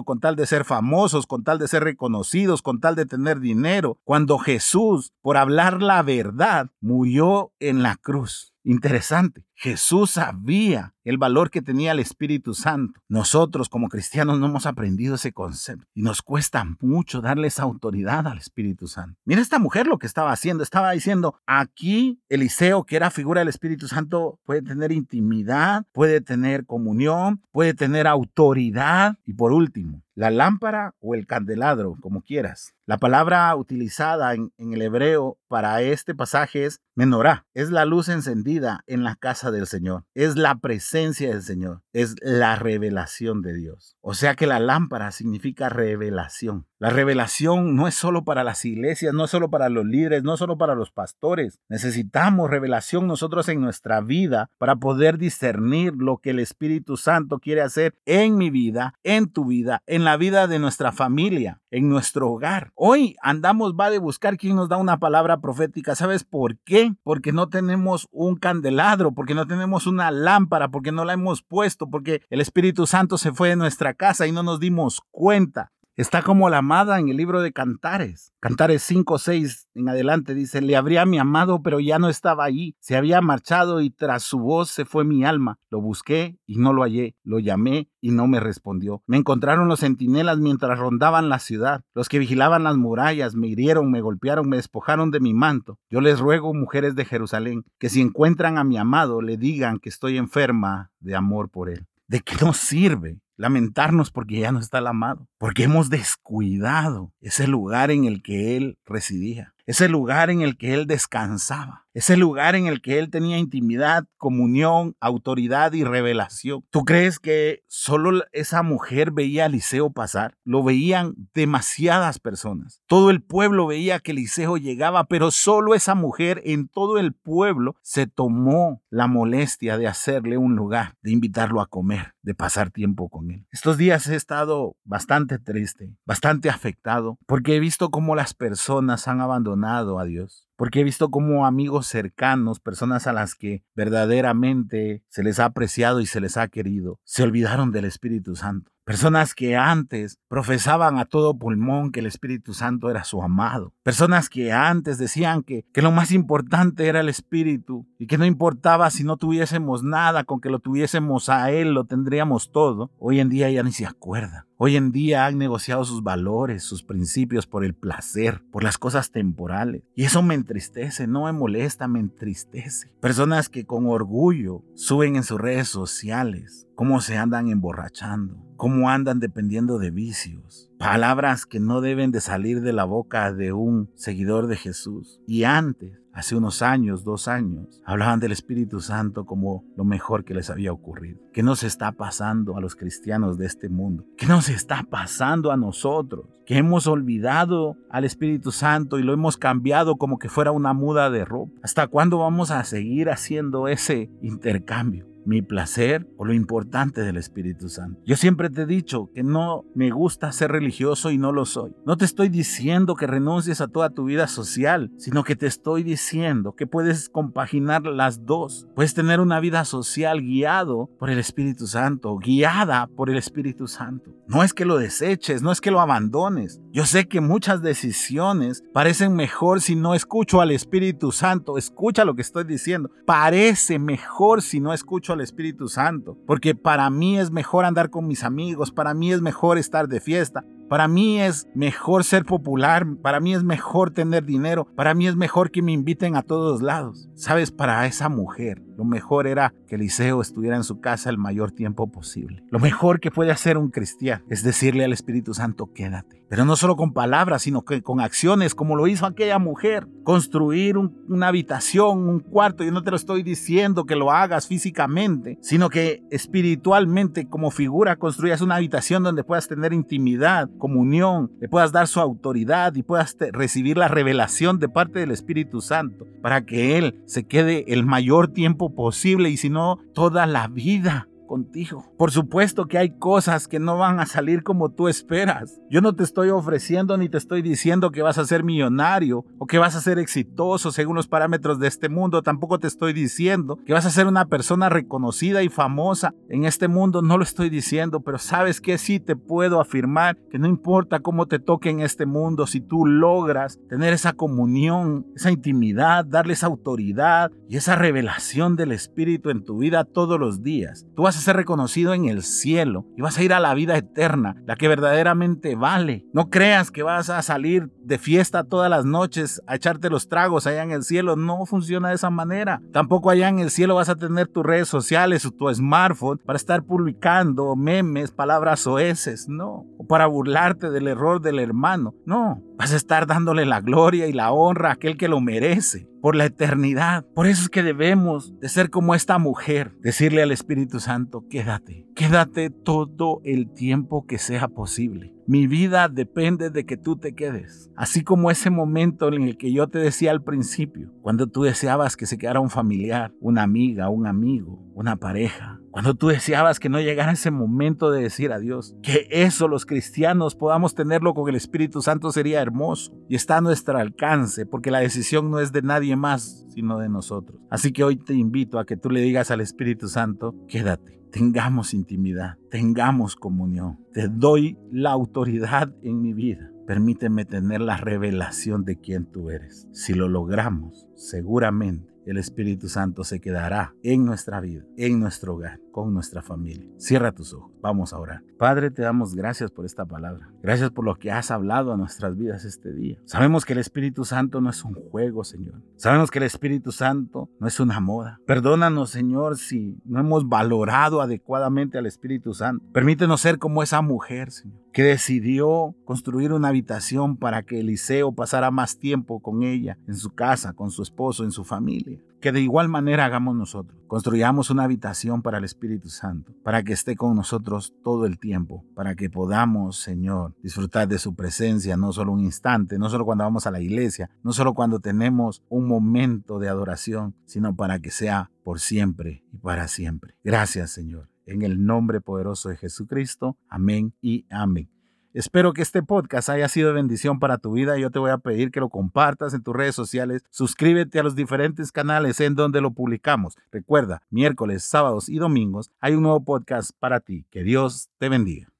con 0.03 0.19
tal 0.19 0.35
de 0.35 0.45
ser 0.45 0.65
famosos, 0.65 1.27
con 1.27 1.43
tal 1.43 1.59
de 1.59 1.67
ser 1.67 1.83
reconocidos, 1.83 2.61
con 2.61 2.79
tal 2.79 2.95
de 2.95 3.05
tener 3.05 3.39
dinero, 3.39 3.99
cuando 4.03 4.37
Jesús, 4.37 5.13
por 5.21 5.37
hablar 5.37 5.81
la 5.81 6.01
verdad, 6.03 6.71
murió 6.81 7.53
en 7.59 7.83
la 7.83 7.95
cruz. 7.95 8.53
Interesante. 8.63 9.45
Jesús 9.55 10.11
sabía 10.11 10.93
el 11.05 11.17
valor 11.17 11.49
que 11.49 11.61
tenía 11.61 11.91
el 11.93 11.99
Espíritu 11.99 12.53
Santo. 12.53 12.99
Nosotros 13.07 13.69
como 13.69 13.87
cristianos 13.87 14.39
no 14.39 14.47
hemos 14.47 14.65
aprendido 14.65 15.15
ese 15.15 15.31
concepto 15.31 15.85
y 15.93 16.01
nos 16.01 16.21
cuesta 16.21 16.65
mucho 16.81 17.21
darle 17.21 17.47
esa 17.47 17.63
autoridad 17.63 18.27
al 18.27 18.37
Espíritu 18.37 18.87
Santo. 18.87 19.17
Mira 19.23 19.41
esta 19.41 19.59
mujer 19.59 19.87
lo 19.87 19.99
que 19.99 20.07
estaba 20.07 20.31
haciendo. 20.31 20.63
Estaba 20.63 20.91
diciendo, 20.91 21.39
aquí 21.45 22.19
Eliseo, 22.27 22.83
que 22.83 22.95
era 22.95 23.11
figura 23.11 23.39
del 23.39 23.49
Espíritu 23.49 23.87
Santo, 23.87 24.39
puede 24.45 24.61
tener 24.61 24.91
intimidad, 24.91 25.85
puede 25.93 26.21
tener 26.21 26.65
comunión, 26.65 27.41
puede 27.51 27.73
tener 27.73 28.07
autoridad 28.07 29.17
y 29.25 29.33
por 29.33 29.53
último, 29.53 30.01
la 30.15 30.31
lámpara 30.31 30.95
o 31.01 31.13
el 31.13 31.27
candelabro, 31.27 31.97
como 31.99 32.21
quieras. 32.21 32.73
La 32.85 32.97
palabra 32.97 33.53
utilizada 33.55 34.33
en, 34.33 34.53
en, 34.57 34.73
el 34.73 34.81
hebreo 34.81 35.37
para 35.49 35.81
este 35.81 36.15
pasaje 36.15 36.65
es 36.65 36.81
menorá. 36.95 37.45
Es 37.53 37.69
la 37.69 37.83
luz 37.83 38.07
encendida 38.07 38.83
en 38.87 39.03
la 39.03 39.15
casa 39.15 39.44
del 39.51 39.67
Señor. 39.67 40.05
Es 40.13 40.35
la 40.35 40.55
presencia 40.55 41.29
del 41.29 41.43
Señor. 41.43 41.81
Es 41.93 42.15
la 42.21 42.55
revelación 42.55 43.41
de 43.41 43.53
Dios. 43.53 43.97
O 44.01 44.13
sea 44.13 44.35
que 44.35 44.47
la 44.47 44.59
lámpara 44.59 45.11
significa 45.11 45.69
revelación. 45.69 46.67
La 46.77 46.89
revelación 46.89 47.75
no 47.75 47.87
es 47.87 47.95
solo 47.95 48.25
para 48.25 48.43
las 48.43 48.65
iglesias, 48.65 49.13
no 49.13 49.23
es 49.23 49.31
solo 49.31 49.49
para 49.49 49.69
los 49.69 49.85
líderes, 49.85 50.23
no 50.23 50.33
es 50.33 50.39
solo 50.39 50.57
para 50.57 50.75
los 50.75 50.91
pastores. 50.91 51.59
Necesitamos 51.69 52.49
revelación 52.49 53.07
nosotros 53.07 53.47
en 53.47 53.61
nuestra 53.61 54.01
vida 54.01 54.49
para 54.57 54.75
poder 54.75 55.17
discernir 55.17 55.93
lo 55.97 56.17
que 56.17 56.31
el 56.31 56.39
Espíritu 56.39 56.97
Santo 56.97 57.39
quiere 57.39 57.61
hacer 57.61 57.95
en 58.05 58.37
mi 58.37 58.49
vida, 58.49 58.93
en 59.03 59.31
tu 59.31 59.45
vida, 59.45 59.81
en 59.85 60.03
la 60.03 60.17
vida 60.17 60.47
de 60.47 60.59
nuestra 60.59 60.91
familia, 60.91 61.61
en 61.71 61.89
nuestro 61.89 62.29
hogar. 62.29 62.71
Hoy 62.75 63.15
andamos, 63.21 63.73
va 63.73 63.89
de 63.89 63.99
buscar 63.99 64.37
quien 64.37 64.55
nos 64.55 64.67
da 64.67 64.77
una 64.77 64.99
palabra 64.99 65.39
profética. 65.39 65.95
¿Sabes 65.95 66.23
por 66.23 66.57
qué? 66.59 66.93
Porque 67.03 67.31
no 67.31 67.47
tenemos 67.47 68.07
un 68.11 68.35
candelabro, 68.35 69.13
porque 69.13 69.33
no 69.35 69.45
tenemos 69.45 69.87
una 69.87 70.11
lámpara, 70.11 70.69
porque 70.69 70.91
no 70.91 71.05
la 71.05 71.13
hemos 71.13 71.43
puesto, 71.43 71.89
porque 71.89 72.21
el 72.29 72.41
Espíritu 72.41 72.87
Santo 72.87 73.17
se 73.17 73.31
fue 73.31 73.49
de 73.49 73.55
nuestra 73.55 73.93
casa 73.93 74.25
y 74.27 74.31
no 74.31 74.43
nos 74.43 74.59
dimos 74.59 75.01
cuenta. 75.11 75.71
Está 75.97 76.23
como 76.23 76.49
la 76.49 76.57
amada 76.57 76.99
en 76.99 77.07
el 77.07 77.15
libro 77.15 77.41
de 77.41 77.53
Cantares. 77.53 78.33
Cantares 78.41 78.83
5, 78.83 79.17
6 79.17 79.69
en 79.75 79.87
adelante 79.87 80.33
dice, 80.33 80.59
le 80.59 80.75
habría 80.75 81.05
mi 81.05 81.19
amado, 81.19 81.63
pero 81.63 81.79
ya 81.79 81.99
no 81.99 82.09
estaba 82.09 82.43
allí. 82.43 82.75
Se 82.81 82.97
había 82.97 83.21
marchado 83.21 83.79
y 83.79 83.91
tras 83.91 84.23
su 84.23 84.39
voz 84.39 84.69
se 84.69 84.83
fue 84.83 85.05
mi 85.05 85.23
alma. 85.23 85.57
Lo 85.69 85.79
busqué 85.79 86.37
y 86.45 86.57
no 86.57 86.73
lo 86.73 86.81
hallé. 86.81 87.15
Lo 87.23 87.39
llamé 87.39 87.89
y 88.01 88.11
no 88.11 88.27
me 88.27 88.41
respondió. 88.41 89.03
Me 89.07 89.15
encontraron 89.15 89.69
los 89.69 89.79
centinelas 89.79 90.37
mientras 90.37 90.77
rondaban 90.77 91.29
la 91.29 91.39
ciudad. 91.39 91.85
Los 91.93 92.09
que 92.09 92.19
vigilaban 92.19 92.65
las 92.65 92.75
murallas 92.75 93.35
me 93.35 93.47
hirieron, 93.47 93.89
me 93.89 94.01
golpearon, 94.01 94.49
me 94.49 94.57
despojaron 94.57 95.11
de 95.11 95.21
mi 95.21 95.33
manto. 95.33 95.79
Yo 95.89 96.01
les 96.01 96.19
ruego, 96.19 96.53
mujeres 96.53 96.95
de 96.95 97.05
Jerusalén, 97.05 97.63
que 97.79 97.87
si 97.87 98.01
encuentran 98.01 98.57
a 98.57 98.65
mi 98.65 98.77
amado, 98.77 99.21
le 99.21 99.37
digan 99.37 99.79
que 99.79 99.87
estoy 99.87 100.17
enferma 100.17 100.91
de 100.99 101.15
amor 101.15 101.49
por 101.49 101.69
él. 101.69 101.87
¿De 102.07 102.19
qué 102.19 102.35
nos 102.41 102.57
sirve 102.57 103.21
lamentarnos 103.37 104.11
porque 104.11 104.39
ya 104.39 104.51
no 104.51 104.59
está 104.59 104.79
el 104.79 104.87
amado? 104.87 105.27
Porque 105.37 105.63
hemos 105.63 105.89
descuidado 105.89 107.11
ese 107.21 107.47
lugar 107.47 107.91
en 107.91 108.05
el 108.05 108.21
que 108.21 108.57
él 108.57 108.77
residía, 108.85 109.53
ese 109.65 109.89
lugar 109.89 110.29
en 110.29 110.41
el 110.41 110.57
que 110.57 110.73
él 110.73 110.87
descansaba 110.87 111.84
ese 111.95 112.17
lugar 112.17 112.55
en 112.55 112.67
el 112.67 112.81
que 112.81 112.99
él 112.99 113.09
tenía 113.09 113.37
intimidad, 113.37 114.05
comunión, 114.17 114.97
autoridad 114.99 115.71
y 115.71 115.85
revelación. 115.85 116.65
¿Tú 116.69 116.83
crees 116.83 117.19
que 117.19 117.63
solo 117.67 118.25
esa 118.33 118.63
mujer 118.63 119.11
veía 119.11 119.43
a 119.43 119.45
Eliseo 119.45 119.91
pasar? 119.91 120.35
Lo 120.43 120.61
veían 120.61 121.15
demasiadas 121.33 122.19
personas. 122.19 122.81
Todo 122.85 123.11
el 123.11 123.23
pueblo 123.23 123.65
veía 123.65 123.99
que 123.99 124.11
Eliseo 124.11 124.57
llegaba, 124.57 125.05
pero 125.05 125.31
solo 125.31 125.73
esa 125.73 125.95
mujer 125.95 126.41
en 126.43 126.67
todo 126.67 126.99
el 126.99 127.13
pueblo 127.13 127.77
se 127.81 128.07
tomó 128.07 128.83
la 128.89 129.07
molestia 129.07 129.77
de 129.77 129.87
hacerle 129.87 130.37
un 130.37 130.57
lugar, 130.57 130.95
de 131.01 131.11
invitarlo 131.11 131.61
a 131.61 131.67
comer, 131.67 132.13
de 132.21 132.35
pasar 132.35 132.71
tiempo 132.71 133.07
con 133.07 133.31
él. 133.31 133.47
Estos 133.51 133.77
días 133.77 134.05
he 134.09 134.17
estado 134.17 134.75
bastante 134.83 135.39
triste, 135.39 135.95
bastante 136.05 136.49
afectado, 136.49 137.17
porque 137.25 137.55
he 137.55 137.59
visto 137.61 137.89
cómo 137.89 138.15
las 138.15 138.33
personas 138.33 139.07
han 139.07 139.21
abandonado 139.21 139.97
a 139.97 140.03
Dios 140.03 140.45
porque 140.55 140.81
he 140.81 140.83
visto 140.83 141.09
como 141.09 141.45
amigos 141.45 141.87
cercanos, 141.87 142.59
personas 142.59 143.07
a 143.07 143.13
las 143.13 143.35
que 143.35 143.63
verdaderamente 143.75 145.03
se 145.09 145.23
les 145.23 145.39
ha 145.39 145.45
apreciado 145.45 145.99
y 145.99 146.05
se 146.05 146.21
les 146.21 146.37
ha 146.37 146.47
querido, 146.47 146.99
se 147.03 147.23
olvidaron 147.23 147.71
del 147.71 147.85
Espíritu 147.85 148.35
Santo. 148.35 148.74
Personas 148.85 149.33
que 149.33 149.55
antes 149.55 150.19
profesaban 150.27 150.99
a 150.99 151.05
todo 151.05 151.39
pulmón 151.39 151.91
que 151.91 152.01
el 152.01 152.05
Espíritu 152.05 152.53
Santo 152.53 152.91
era 152.91 153.03
su 153.03 153.23
amado. 153.23 153.73
Personas 153.81 154.29
que 154.29 154.51
antes 154.51 154.99
decían 154.99 155.41
que, 155.41 155.65
que 155.73 155.81
lo 155.81 155.91
más 155.91 156.11
importante 156.11 156.85
era 156.85 156.99
el 156.99 157.09
Espíritu 157.09 157.87
y 157.97 158.05
que 158.05 158.19
no 158.19 158.25
importaba 158.25 158.91
si 158.91 159.03
no 159.03 159.17
tuviésemos 159.17 159.81
nada, 159.83 160.23
con 160.23 160.39
que 160.39 160.51
lo 160.51 160.59
tuviésemos 160.59 161.29
a 161.29 161.49
Él, 161.49 161.73
lo 161.73 161.85
tendríamos 161.85 162.51
todo. 162.51 162.91
Hoy 162.99 163.19
en 163.19 163.29
día 163.29 163.49
ya 163.49 163.63
ni 163.63 163.71
se 163.71 163.87
acuerdan. 163.87 164.45
Hoy 164.57 164.77
en 164.77 164.91
día 164.91 165.25
han 165.25 165.39
negociado 165.39 165.83
sus 165.83 166.03
valores, 166.03 166.63
sus 166.63 166.83
principios 166.83 167.45
por 167.47 167.65
el 167.65 167.73
placer, 167.73 168.41
por 168.51 168.63
las 168.63 168.77
cosas 168.77 169.11
temporales. 169.11 169.81
Y 169.95 170.05
eso 170.05 170.21
me 170.21 170.35
entristece, 170.35 171.07
no 171.07 171.25
me 171.25 171.33
molesta, 171.33 171.87
me 171.87 171.99
entristece. 171.99 172.93
Personas 173.01 173.49
que 173.49 173.65
con 173.65 173.87
orgullo 173.87 174.63
suben 174.75 175.15
en 175.15 175.23
sus 175.23 175.41
redes 175.41 175.67
sociales 175.67 176.67
cómo 176.75 177.01
se 177.01 177.17
andan 177.17 177.49
emborrachando, 177.49 178.44
cómo 178.55 178.89
andan 178.89 179.19
dependiendo 179.19 179.79
de 179.79 179.91
vicios. 179.91 180.71
Palabras 180.77 181.45
que 181.45 181.59
no 181.59 181.81
deben 181.81 182.11
de 182.11 182.21
salir 182.21 182.61
de 182.61 182.73
la 182.73 182.83
boca 182.83 183.31
de 183.31 183.53
un 183.53 183.89
seguidor 183.95 184.47
de 184.47 184.57
Jesús. 184.57 185.21
Y 185.25 185.43
antes 185.43 186.01
hace 186.15 186.35
unos 186.35 186.61
años, 186.61 187.03
dos 187.03 187.27
años, 187.27 187.81
hablaban 187.85 188.21
del 188.21 188.31
Espíritu 188.31 188.79
Santo 188.79 189.25
como 189.25 189.65
lo 189.75 189.83
mejor 189.83 190.23
que 190.23 190.33
les 190.33 190.49
había 190.49 190.71
ocurrido. 190.71 191.19
¿Qué 191.33 191.43
nos 191.43 191.63
está 191.63 191.91
pasando 191.91 192.55
a 192.55 192.61
los 192.61 192.75
cristianos 192.75 193.37
de 193.37 193.45
este 193.45 193.67
mundo? 193.67 194.05
¿Qué 194.17 194.25
nos 194.25 194.47
está 194.47 194.83
pasando 194.89 195.51
a 195.51 195.57
nosotros? 195.57 196.25
Que 196.45 196.57
hemos 196.57 196.87
olvidado 196.87 197.75
al 197.89 198.05
Espíritu 198.05 198.51
Santo 198.51 198.97
y 198.97 199.03
lo 199.03 199.11
hemos 199.13 199.35
cambiado 199.35 199.97
como 199.97 200.17
que 200.17 200.29
fuera 200.29 200.51
una 200.51 200.73
muda 200.73 201.09
de 201.09 201.25
ropa. 201.25 201.51
¿Hasta 201.61 201.87
cuándo 201.87 202.19
vamos 202.19 202.49
a 202.49 202.63
seguir 202.63 203.09
haciendo 203.09 203.67
ese 203.67 204.09
intercambio? 204.21 205.14
Mi 205.25 205.41
placer 205.41 206.07
o 206.17 206.25
lo 206.25 206.33
importante 206.33 207.01
del 207.01 207.17
Espíritu 207.17 207.69
Santo. 207.69 207.99
Yo 208.05 208.15
siempre 208.15 208.49
te 208.49 208.63
he 208.63 208.65
dicho 208.65 209.09
que 209.13 209.23
no 209.23 209.65
me 209.73 209.91
gusta 209.91 210.31
ser 210.31 210.51
religioso 210.51 211.11
y 211.11 211.17
no 211.17 211.31
lo 211.31 211.45
soy. 211.45 211.73
No 211.85 211.97
te 211.97 212.05
estoy 212.05 212.29
diciendo 212.29 212.95
que 212.95 213.07
renuncies 213.07 213.61
a 213.61 213.67
toda 213.67 213.89
tu 213.89 214.05
vida 214.05 214.27
social, 214.27 214.91
sino 214.97 215.23
que 215.23 215.35
te 215.35 215.47
estoy 215.47 215.83
diciendo 215.83 216.53
que 216.53 216.67
puedes 216.67 217.09
compaginar 217.09 217.85
las 217.85 218.25
dos. 218.25 218.67
Puedes 218.75 218.93
tener 218.93 219.19
una 219.19 219.39
vida 219.39 219.65
social 219.65 220.21
guiado 220.21 220.89
por 220.99 221.09
el 221.09 221.19
Espíritu 221.19 221.67
Santo, 221.67 222.17
guiada 222.17 222.87
por 222.87 223.09
el 223.09 223.17
Espíritu 223.17 223.67
Santo. 223.67 224.11
No 224.27 224.43
es 224.43 224.53
que 224.53 224.65
lo 224.65 224.77
deseches, 224.77 225.41
no 225.41 225.51
es 225.51 225.61
que 225.61 225.71
lo 225.71 225.81
abandones. 225.81 226.61
Yo 226.71 226.85
sé 226.85 227.07
que 227.07 227.21
muchas 227.21 227.61
decisiones 227.61 228.63
parecen 228.73 229.15
mejor 229.15 229.61
si 229.61 229.75
no 229.75 229.93
escucho 229.93 230.41
al 230.41 230.51
Espíritu 230.51 231.11
Santo. 231.11 231.57
Escucha 231.57 232.05
lo 232.05 232.15
que 232.15 232.21
estoy 232.21 232.43
diciendo. 232.43 232.89
Parece 233.05 233.79
mejor 233.79 234.41
si 234.41 234.59
no 234.59 234.73
escucho 234.73 235.14
al 235.15 235.21
Espíritu 235.21 235.67
Santo, 235.67 236.17
porque 236.27 236.53
para 236.53 236.89
mí 236.89 237.17
es 237.17 237.31
mejor 237.31 237.65
andar 237.65 237.89
con 237.89 238.07
mis 238.07 238.23
amigos, 238.23 238.71
para 238.71 238.93
mí 238.93 239.11
es 239.11 239.21
mejor 239.21 239.57
estar 239.57 239.87
de 239.87 239.99
fiesta, 239.99 240.45
para 240.69 240.87
mí 240.87 241.19
es 241.19 241.47
mejor 241.55 242.03
ser 242.03 242.25
popular, 242.25 242.85
para 243.01 243.19
mí 243.19 243.33
es 243.33 243.43
mejor 243.43 243.91
tener 243.91 244.25
dinero, 244.25 244.67
para 244.75 244.93
mí 244.93 245.07
es 245.07 245.15
mejor 245.15 245.51
que 245.51 245.61
me 245.61 245.71
inviten 245.71 246.15
a 246.15 246.23
todos 246.23 246.61
lados. 246.61 247.09
Sabes, 247.15 247.51
para 247.51 247.85
esa 247.85 248.09
mujer 248.09 248.61
lo 248.77 248.85
mejor 248.85 249.27
era 249.27 249.53
que 249.67 249.75
Eliseo 249.75 250.21
estuviera 250.21 250.55
en 250.55 250.63
su 250.63 250.79
casa 250.79 251.09
el 251.09 251.17
mayor 251.17 251.51
tiempo 251.51 251.87
posible. 251.91 252.43
Lo 252.49 252.59
mejor 252.59 252.99
que 252.99 253.11
puede 253.11 253.31
hacer 253.31 253.57
un 253.57 253.69
cristiano 253.69 254.23
es 254.29 254.43
decirle 254.43 254.85
al 254.85 254.93
Espíritu 254.93 255.33
Santo, 255.33 255.71
quédate. 255.73 256.25
Pero 256.27 256.43
no 256.43 256.55
solo 256.55 256.75
con 256.75 256.91
palabras, 256.91 257.43
sino 257.43 257.63
que 257.63 257.81
con 257.83 258.01
acciones, 258.01 258.55
como 258.55 258.75
lo 258.75 258.87
hizo 258.87 259.05
aquella 259.05 259.37
mujer. 259.37 259.87
Construir 260.03 260.77
una 260.77 261.27
habitación, 261.27 262.09
un 262.09 262.19
cuarto. 262.19 262.63
Yo 262.63 262.71
no 262.71 262.83
te 262.83 262.89
lo 262.89 262.97
estoy 262.97 263.23
diciendo 263.23 263.85
que 263.85 263.95
lo 263.95 264.11
hagas 264.11 264.47
físicamente, 264.47 265.37
sino 265.41 265.69
que 265.69 266.03
espiritualmente, 266.09 267.27
como 267.27 267.51
figura, 267.51 267.95
construyas 267.97 268.41
una 268.41 268.55
habitación 268.55 269.03
donde 269.03 269.23
puedas 269.23 269.47
tener 269.47 269.71
intimidad, 269.73 270.49
comunión, 270.57 271.31
le 271.39 271.47
puedas 271.47 271.71
dar 271.71 271.87
su 271.87 271.99
autoridad 271.99 272.73
y 272.75 272.83
puedas 272.83 273.15
recibir 273.31 273.77
la 273.77 273.87
revelación 273.87 274.59
de 274.59 274.69
parte 274.69 274.99
del 274.99 275.11
Espíritu 275.11 275.61
Santo 275.61 276.07
para 276.21 276.45
que 276.45 276.77
Él 276.77 277.01
se 277.05 277.25
quede 277.25 277.71
el 277.71 277.85
mayor 277.85 278.29
tiempo 278.29 278.64
posible 278.73 279.29
y 279.29 279.37
si 279.37 279.49
no, 279.49 279.79
toda 279.93 280.25
la 280.25 280.47
vida 280.47 281.07
contigo. 281.25 281.85
Por 281.97 282.11
supuesto 282.11 282.67
que 282.67 282.77
hay 282.77 282.97
cosas 282.97 283.47
que 283.47 283.59
no 283.59 283.77
van 283.77 283.99
a 283.99 284.05
salir 284.05 284.43
como 284.43 284.69
tú 284.69 284.87
esperas. 284.87 285.59
Yo 285.69 285.81
no 285.81 285.93
te 285.93 286.03
estoy 286.03 286.29
ofreciendo 286.29 286.97
ni 286.97 287.09
te 287.09 287.17
estoy 287.17 287.41
diciendo 287.41 287.91
que 287.91 288.01
vas 288.01 288.17
a 288.17 288.25
ser 288.25 288.43
millonario 288.43 289.25
o 289.37 289.47
que 289.47 289.57
vas 289.57 289.75
a 289.75 289.81
ser 289.81 289.99
exitoso 289.99 290.71
según 290.71 290.95
los 290.95 291.07
parámetros 291.07 291.59
de 291.59 291.67
este 291.67 291.89
mundo. 291.89 292.21
Tampoco 292.21 292.59
te 292.59 292.67
estoy 292.67 292.93
diciendo 292.93 293.57
que 293.65 293.73
vas 293.73 293.85
a 293.85 293.91
ser 293.91 294.07
una 294.07 294.25
persona 294.25 294.69
reconocida 294.69 295.43
y 295.43 295.49
famosa 295.49 296.13
en 296.29 296.45
este 296.45 296.67
mundo. 296.67 297.01
No 297.01 297.17
lo 297.17 297.23
estoy 297.23 297.49
diciendo, 297.49 298.01
pero 298.01 298.17
sabes 298.17 298.61
que 298.61 298.77
sí 298.77 298.99
te 298.99 299.15
puedo 299.15 299.59
afirmar 299.59 300.17
que 300.29 300.39
no 300.39 300.47
importa 300.47 300.99
cómo 300.99 301.25
te 301.27 301.39
toque 301.39 301.69
en 301.69 301.79
este 301.79 302.05
mundo, 302.05 302.47
si 302.47 302.61
tú 302.61 302.85
logras 302.85 303.59
tener 303.69 303.93
esa 303.93 304.13
comunión, 304.13 305.05
esa 305.15 305.31
intimidad, 305.31 306.05
darles 306.05 306.43
autoridad 306.43 307.31
y 307.47 307.57
esa 307.57 307.75
revelación 307.75 308.55
del 308.55 308.71
Espíritu 308.71 309.29
en 309.29 309.43
tu 309.43 309.57
vida 309.57 309.83
todos 309.83 310.19
los 310.19 310.43
días, 310.43 310.85
tú 310.95 311.03
vas 311.03 311.14
a 311.17 311.21
ser 311.21 311.35
reconocido 311.35 311.93
en 311.93 312.05
el 312.05 312.23
cielo 312.23 312.85
y 312.95 313.01
vas 313.01 313.17
a 313.17 313.23
ir 313.23 313.33
a 313.33 313.39
la 313.39 313.53
vida 313.53 313.77
eterna, 313.77 314.35
la 314.45 314.55
que 314.55 314.67
verdaderamente 314.67 315.55
vale. 315.55 316.05
No 316.13 316.29
creas 316.29 316.71
que 316.71 316.83
vas 316.83 317.09
a 317.09 317.21
salir 317.21 317.71
de 317.83 317.97
fiesta 317.97 318.43
todas 318.43 318.69
las 318.69 318.85
noches 318.85 319.41
a 319.47 319.55
echarte 319.55 319.89
los 319.89 320.07
tragos 320.07 320.47
allá 320.47 320.63
en 320.63 320.71
el 320.71 320.83
cielo. 320.83 321.15
No 321.15 321.45
funciona 321.45 321.89
de 321.89 321.95
esa 321.95 322.09
manera. 322.09 322.61
Tampoco 322.71 323.09
allá 323.09 323.29
en 323.29 323.39
el 323.39 323.51
cielo 323.51 323.75
vas 323.75 323.89
a 323.89 323.95
tener 323.95 324.27
tus 324.27 324.45
redes 324.45 324.67
sociales 324.67 325.25
o 325.25 325.31
tu 325.31 325.53
smartphone 325.53 326.17
para 326.17 326.37
estar 326.37 326.63
publicando 326.63 327.55
memes, 327.55 328.11
palabras 328.11 328.65
oeces. 328.67 329.27
No. 329.29 329.65
O 329.77 329.85
para 329.87 330.07
burlarte 330.07 330.69
del 330.69 330.87
error 330.87 331.21
del 331.21 331.39
hermano. 331.39 331.93
No. 332.05 332.41
Vas 332.57 332.71
a 332.71 332.77
estar 332.77 333.05
dándole 333.05 333.45
la 333.45 333.59
gloria 333.61 334.07
y 334.07 334.13
la 334.13 334.31
honra 334.31 334.69
a 334.69 334.73
aquel 334.73 334.97
que 334.97 335.07
lo 335.07 335.19
merece 335.19 335.87
por 336.01 336.15
la 336.15 336.25
eternidad. 336.25 337.05
Por 337.13 337.27
eso 337.27 337.43
es 337.43 337.49
que 337.49 337.63
debemos 337.63 338.39
de 338.39 338.47
ser 338.47 338.69
como 338.69 338.95
esta 338.95 339.17
mujer, 339.17 339.75
decirle 339.81 340.23
al 340.23 340.31
Espíritu 340.31 340.79
Santo, 340.79 341.25
quédate, 341.29 341.84
quédate 341.95 342.49
todo 342.49 343.21
el 343.23 343.49
tiempo 343.49 344.05
que 344.05 344.17
sea 344.17 344.49
posible. 344.49 345.13
Mi 345.27 345.47
vida 345.47 345.87
depende 345.87 346.49
de 346.49 346.65
que 346.65 346.77
tú 346.77 346.97
te 346.97 347.15
quedes. 347.15 347.71
Así 347.75 348.03
como 348.03 348.29
ese 348.29 348.49
momento 348.49 349.07
en 349.07 349.23
el 349.23 349.37
que 349.37 349.51
yo 349.51 349.67
te 349.69 349.79
decía 349.79 350.11
al 350.11 350.21
principio, 350.21 350.91
cuando 351.01 351.25
tú 351.27 351.43
deseabas 351.43 351.95
que 351.95 352.05
se 352.05 352.17
quedara 352.17 352.41
un 352.41 352.49
familiar, 352.49 353.13
una 353.21 353.43
amiga, 353.43 353.89
un 353.89 354.05
amigo, 354.05 354.59
una 354.75 354.97
pareja, 354.97 355.61
cuando 355.71 355.93
tú 355.95 356.07
deseabas 356.07 356.59
que 356.59 356.69
no 356.69 356.79
llegara 356.79 357.11
ese 357.11 357.31
momento 357.31 357.91
de 357.91 358.03
decir 358.03 358.31
adiós, 358.31 358.77
que 358.81 359.07
eso 359.09 359.47
los 359.47 359.65
cristianos 359.65 360.35
podamos 360.35 360.75
tenerlo 360.75 361.13
con 361.13 361.27
el 361.27 361.35
Espíritu 361.35 361.81
Santo 361.81 362.11
sería 362.11 362.41
hermoso 362.41 362.93
y 363.09 363.15
está 363.15 363.37
a 363.37 363.41
nuestro 363.41 363.77
alcance, 363.77 364.45
porque 364.45 364.71
la 364.71 364.79
decisión 364.79 365.31
no 365.31 365.39
es 365.39 365.51
de 365.51 365.63
nadie 365.63 365.95
más, 365.95 366.44
sino 366.55 366.79
de 366.79 366.89
nosotros. 366.89 367.39
Así 367.49 367.71
que 367.71 367.83
hoy 367.83 367.97
te 367.97 368.13
invito 368.13 368.57
a 368.57 368.65
que 368.65 368.77
tú 368.77 368.89
le 368.89 369.01
digas 369.01 369.29
al 369.29 369.41
Espíritu 369.41 369.87
Santo, 369.87 370.33
quédate, 370.47 371.01
tengamos 371.11 371.73
intimidad, 371.73 372.37
tengamos 372.49 373.15
comunión, 373.15 373.79
te 373.93 374.07
doy 374.07 374.57
la 374.71 374.91
autoridad 374.91 375.73
en 375.83 376.01
mi 376.01 376.13
vida. 376.13 376.49
Permíteme 376.65 377.25
tener 377.25 377.61
la 377.61 377.77
revelación 377.77 378.65
de 378.65 378.77
quién 378.77 379.05
tú 379.05 379.29
eres. 379.29 379.67
Si 379.71 379.93
lo 379.93 380.07
logramos, 380.07 380.87
seguramente 380.95 381.94
el 382.05 382.17
Espíritu 382.17 382.69
Santo 382.69 383.03
se 383.03 383.19
quedará 383.19 383.73
en 383.83 384.05
nuestra 384.05 384.39
vida, 384.39 384.63
en 384.77 384.99
nuestro 384.99 385.35
hogar, 385.35 385.59
con 385.71 385.93
nuestra 385.93 386.21
familia. 386.21 386.67
Cierra 386.77 387.11
tus 387.11 387.33
ojos, 387.33 387.51
vamos 387.61 387.93
a 387.93 387.97
orar. 387.97 388.21
Padre, 388.37 388.71
te 388.71 388.81
damos 388.81 389.15
gracias 389.15 389.51
por 389.51 389.65
esta 389.65 389.85
palabra. 389.85 390.29
Gracias 390.41 390.69
por 390.71 390.85
lo 390.85 390.95
que 390.95 391.11
has 391.11 391.31
hablado 391.31 391.73
a 391.73 391.77
nuestras 391.77 392.17
vidas 392.17 392.45
este 392.45 392.73
día. 392.73 392.99
Sabemos 393.05 393.45
que 393.45 393.53
el 393.53 393.59
Espíritu 393.59 394.05
Santo 394.05 394.41
no 394.41 394.49
es 394.49 394.63
un 394.63 394.73
juego, 394.73 395.23
Señor. 395.23 395.61
Sabemos 395.77 396.11
que 396.11 396.19
el 396.19 396.25
Espíritu 396.25 396.71
Santo 396.71 397.29
no 397.39 397.47
es 397.47 397.59
una 397.59 397.79
moda. 397.79 398.19
Perdónanos, 398.25 398.91
Señor, 398.91 399.37
si 399.37 399.79
no 399.85 399.99
hemos 399.99 400.27
valorado 400.27 401.01
adecuadamente 401.01 401.77
al 401.77 401.85
Espíritu 401.85 402.33
Santo. 402.33 402.65
Permítenos 402.71 403.21
ser 403.21 403.39
como 403.39 403.63
esa 403.63 403.81
mujer, 403.81 404.31
Señor, 404.31 404.61
que 404.75 404.83
decidió 404.83 405.73
construir 405.85 406.33
una 406.33 406.49
habitación 406.49 407.15
para 407.15 407.43
que 407.43 407.61
Eliseo 407.61 408.11
pasara 408.11 408.51
más 408.51 408.77
tiempo 408.77 409.21
con 409.21 409.41
ella, 409.41 409.77
en 409.87 409.95
su 409.95 410.13
casa, 410.13 410.51
con 410.51 410.69
su 410.69 410.83
esposo, 410.83 411.23
en 411.23 411.31
su 411.31 411.45
familia. 411.45 411.97
Que 412.19 412.33
de 412.33 412.41
igual 412.41 412.67
manera 412.67 413.05
hagamos 413.05 413.37
nosotros. 413.37 413.79
Construyamos 413.87 414.49
una 414.49 414.65
habitación 414.65 415.21
para 415.21 415.37
el 415.37 415.45
Espíritu 415.45 415.87
Santo, 415.87 416.33
para 416.43 416.61
que 416.61 416.73
esté 416.73 416.97
con 416.97 417.15
nosotros 417.15 417.73
todo 417.85 418.05
el 418.05 418.19
tiempo, 418.19 418.65
para 418.75 418.95
que 418.95 419.09
podamos, 419.09 419.77
Señor, 419.77 420.35
disfrutar 420.43 420.89
de 420.89 420.99
su 420.99 421.15
presencia, 421.15 421.77
no 421.77 421.93
solo 421.93 422.11
un 422.11 422.19
instante, 422.19 422.77
no 422.77 422.89
solo 422.89 423.05
cuando 423.05 423.23
vamos 423.23 423.47
a 423.47 423.51
la 423.51 423.61
iglesia, 423.61 424.09
no 424.23 424.33
solo 424.33 424.53
cuando 424.53 424.81
tenemos 424.81 425.41
un 425.47 425.69
momento 425.69 426.37
de 426.37 426.49
adoración, 426.49 427.15
sino 427.23 427.55
para 427.55 427.79
que 427.79 427.91
sea 427.91 428.29
por 428.43 428.59
siempre 428.59 429.23
y 429.31 429.37
para 429.37 429.69
siempre. 429.69 430.17
Gracias, 430.21 430.71
Señor. 430.71 431.14
En 431.25 431.41
el 431.41 431.65
nombre 431.65 432.01
poderoso 432.01 432.49
de 432.49 432.57
Jesucristo. 432.57 433.37
Amén 433.49 433.93
y 434.01 434.25
amén. 434.29 434.69
Espero 435.15 435.53
que 435.53 435.61
este 435.61 435.81
podcast 435.81 436.27
haya 436.27 436.49
sido 436.49 436.73
bendición 436.73 437.19
para 437.19 437.37
tu 437.37 437.53
vida. 437.53 437.77
Yo 437.77 437.89
te 437.89 437.99
voy 437.99 438.11
a 438.11 438.17
pedir 438.17 438.51
que 438.51 438.59
lo 438.59 438.67
compartas 438.67 439.33
en 439.33 439.43
tus 439.43 439.55
redes 439.55 439.73
sociales. 439.73 440.23
Suscríbete 440.29 440.99
a 440.99 441.03
los 441.03 441.15
diferentes 441.15 441.71
canales 441.71 442.19
en 442.19 442.35
donde 442.35 442.59
lo 442.59 442.71
publicamos. 442.71 443.37
Recuerda, 443.49 444.01
miércoles, 444.09 444.65
sábados 444.65 445.07
y 445.07 445.17
domingos 445.17 445.71
hay 445.79 445.93
un 445.93 446.03
nuevo 446.03 446.25
podcast 446.25 446.71
para 446.79 446.99
ti. 446.99 447.25
Que 447.31 447.43
Dios 447.43 447.89
te 447.97 448.09
bendiga. 448.09 448.54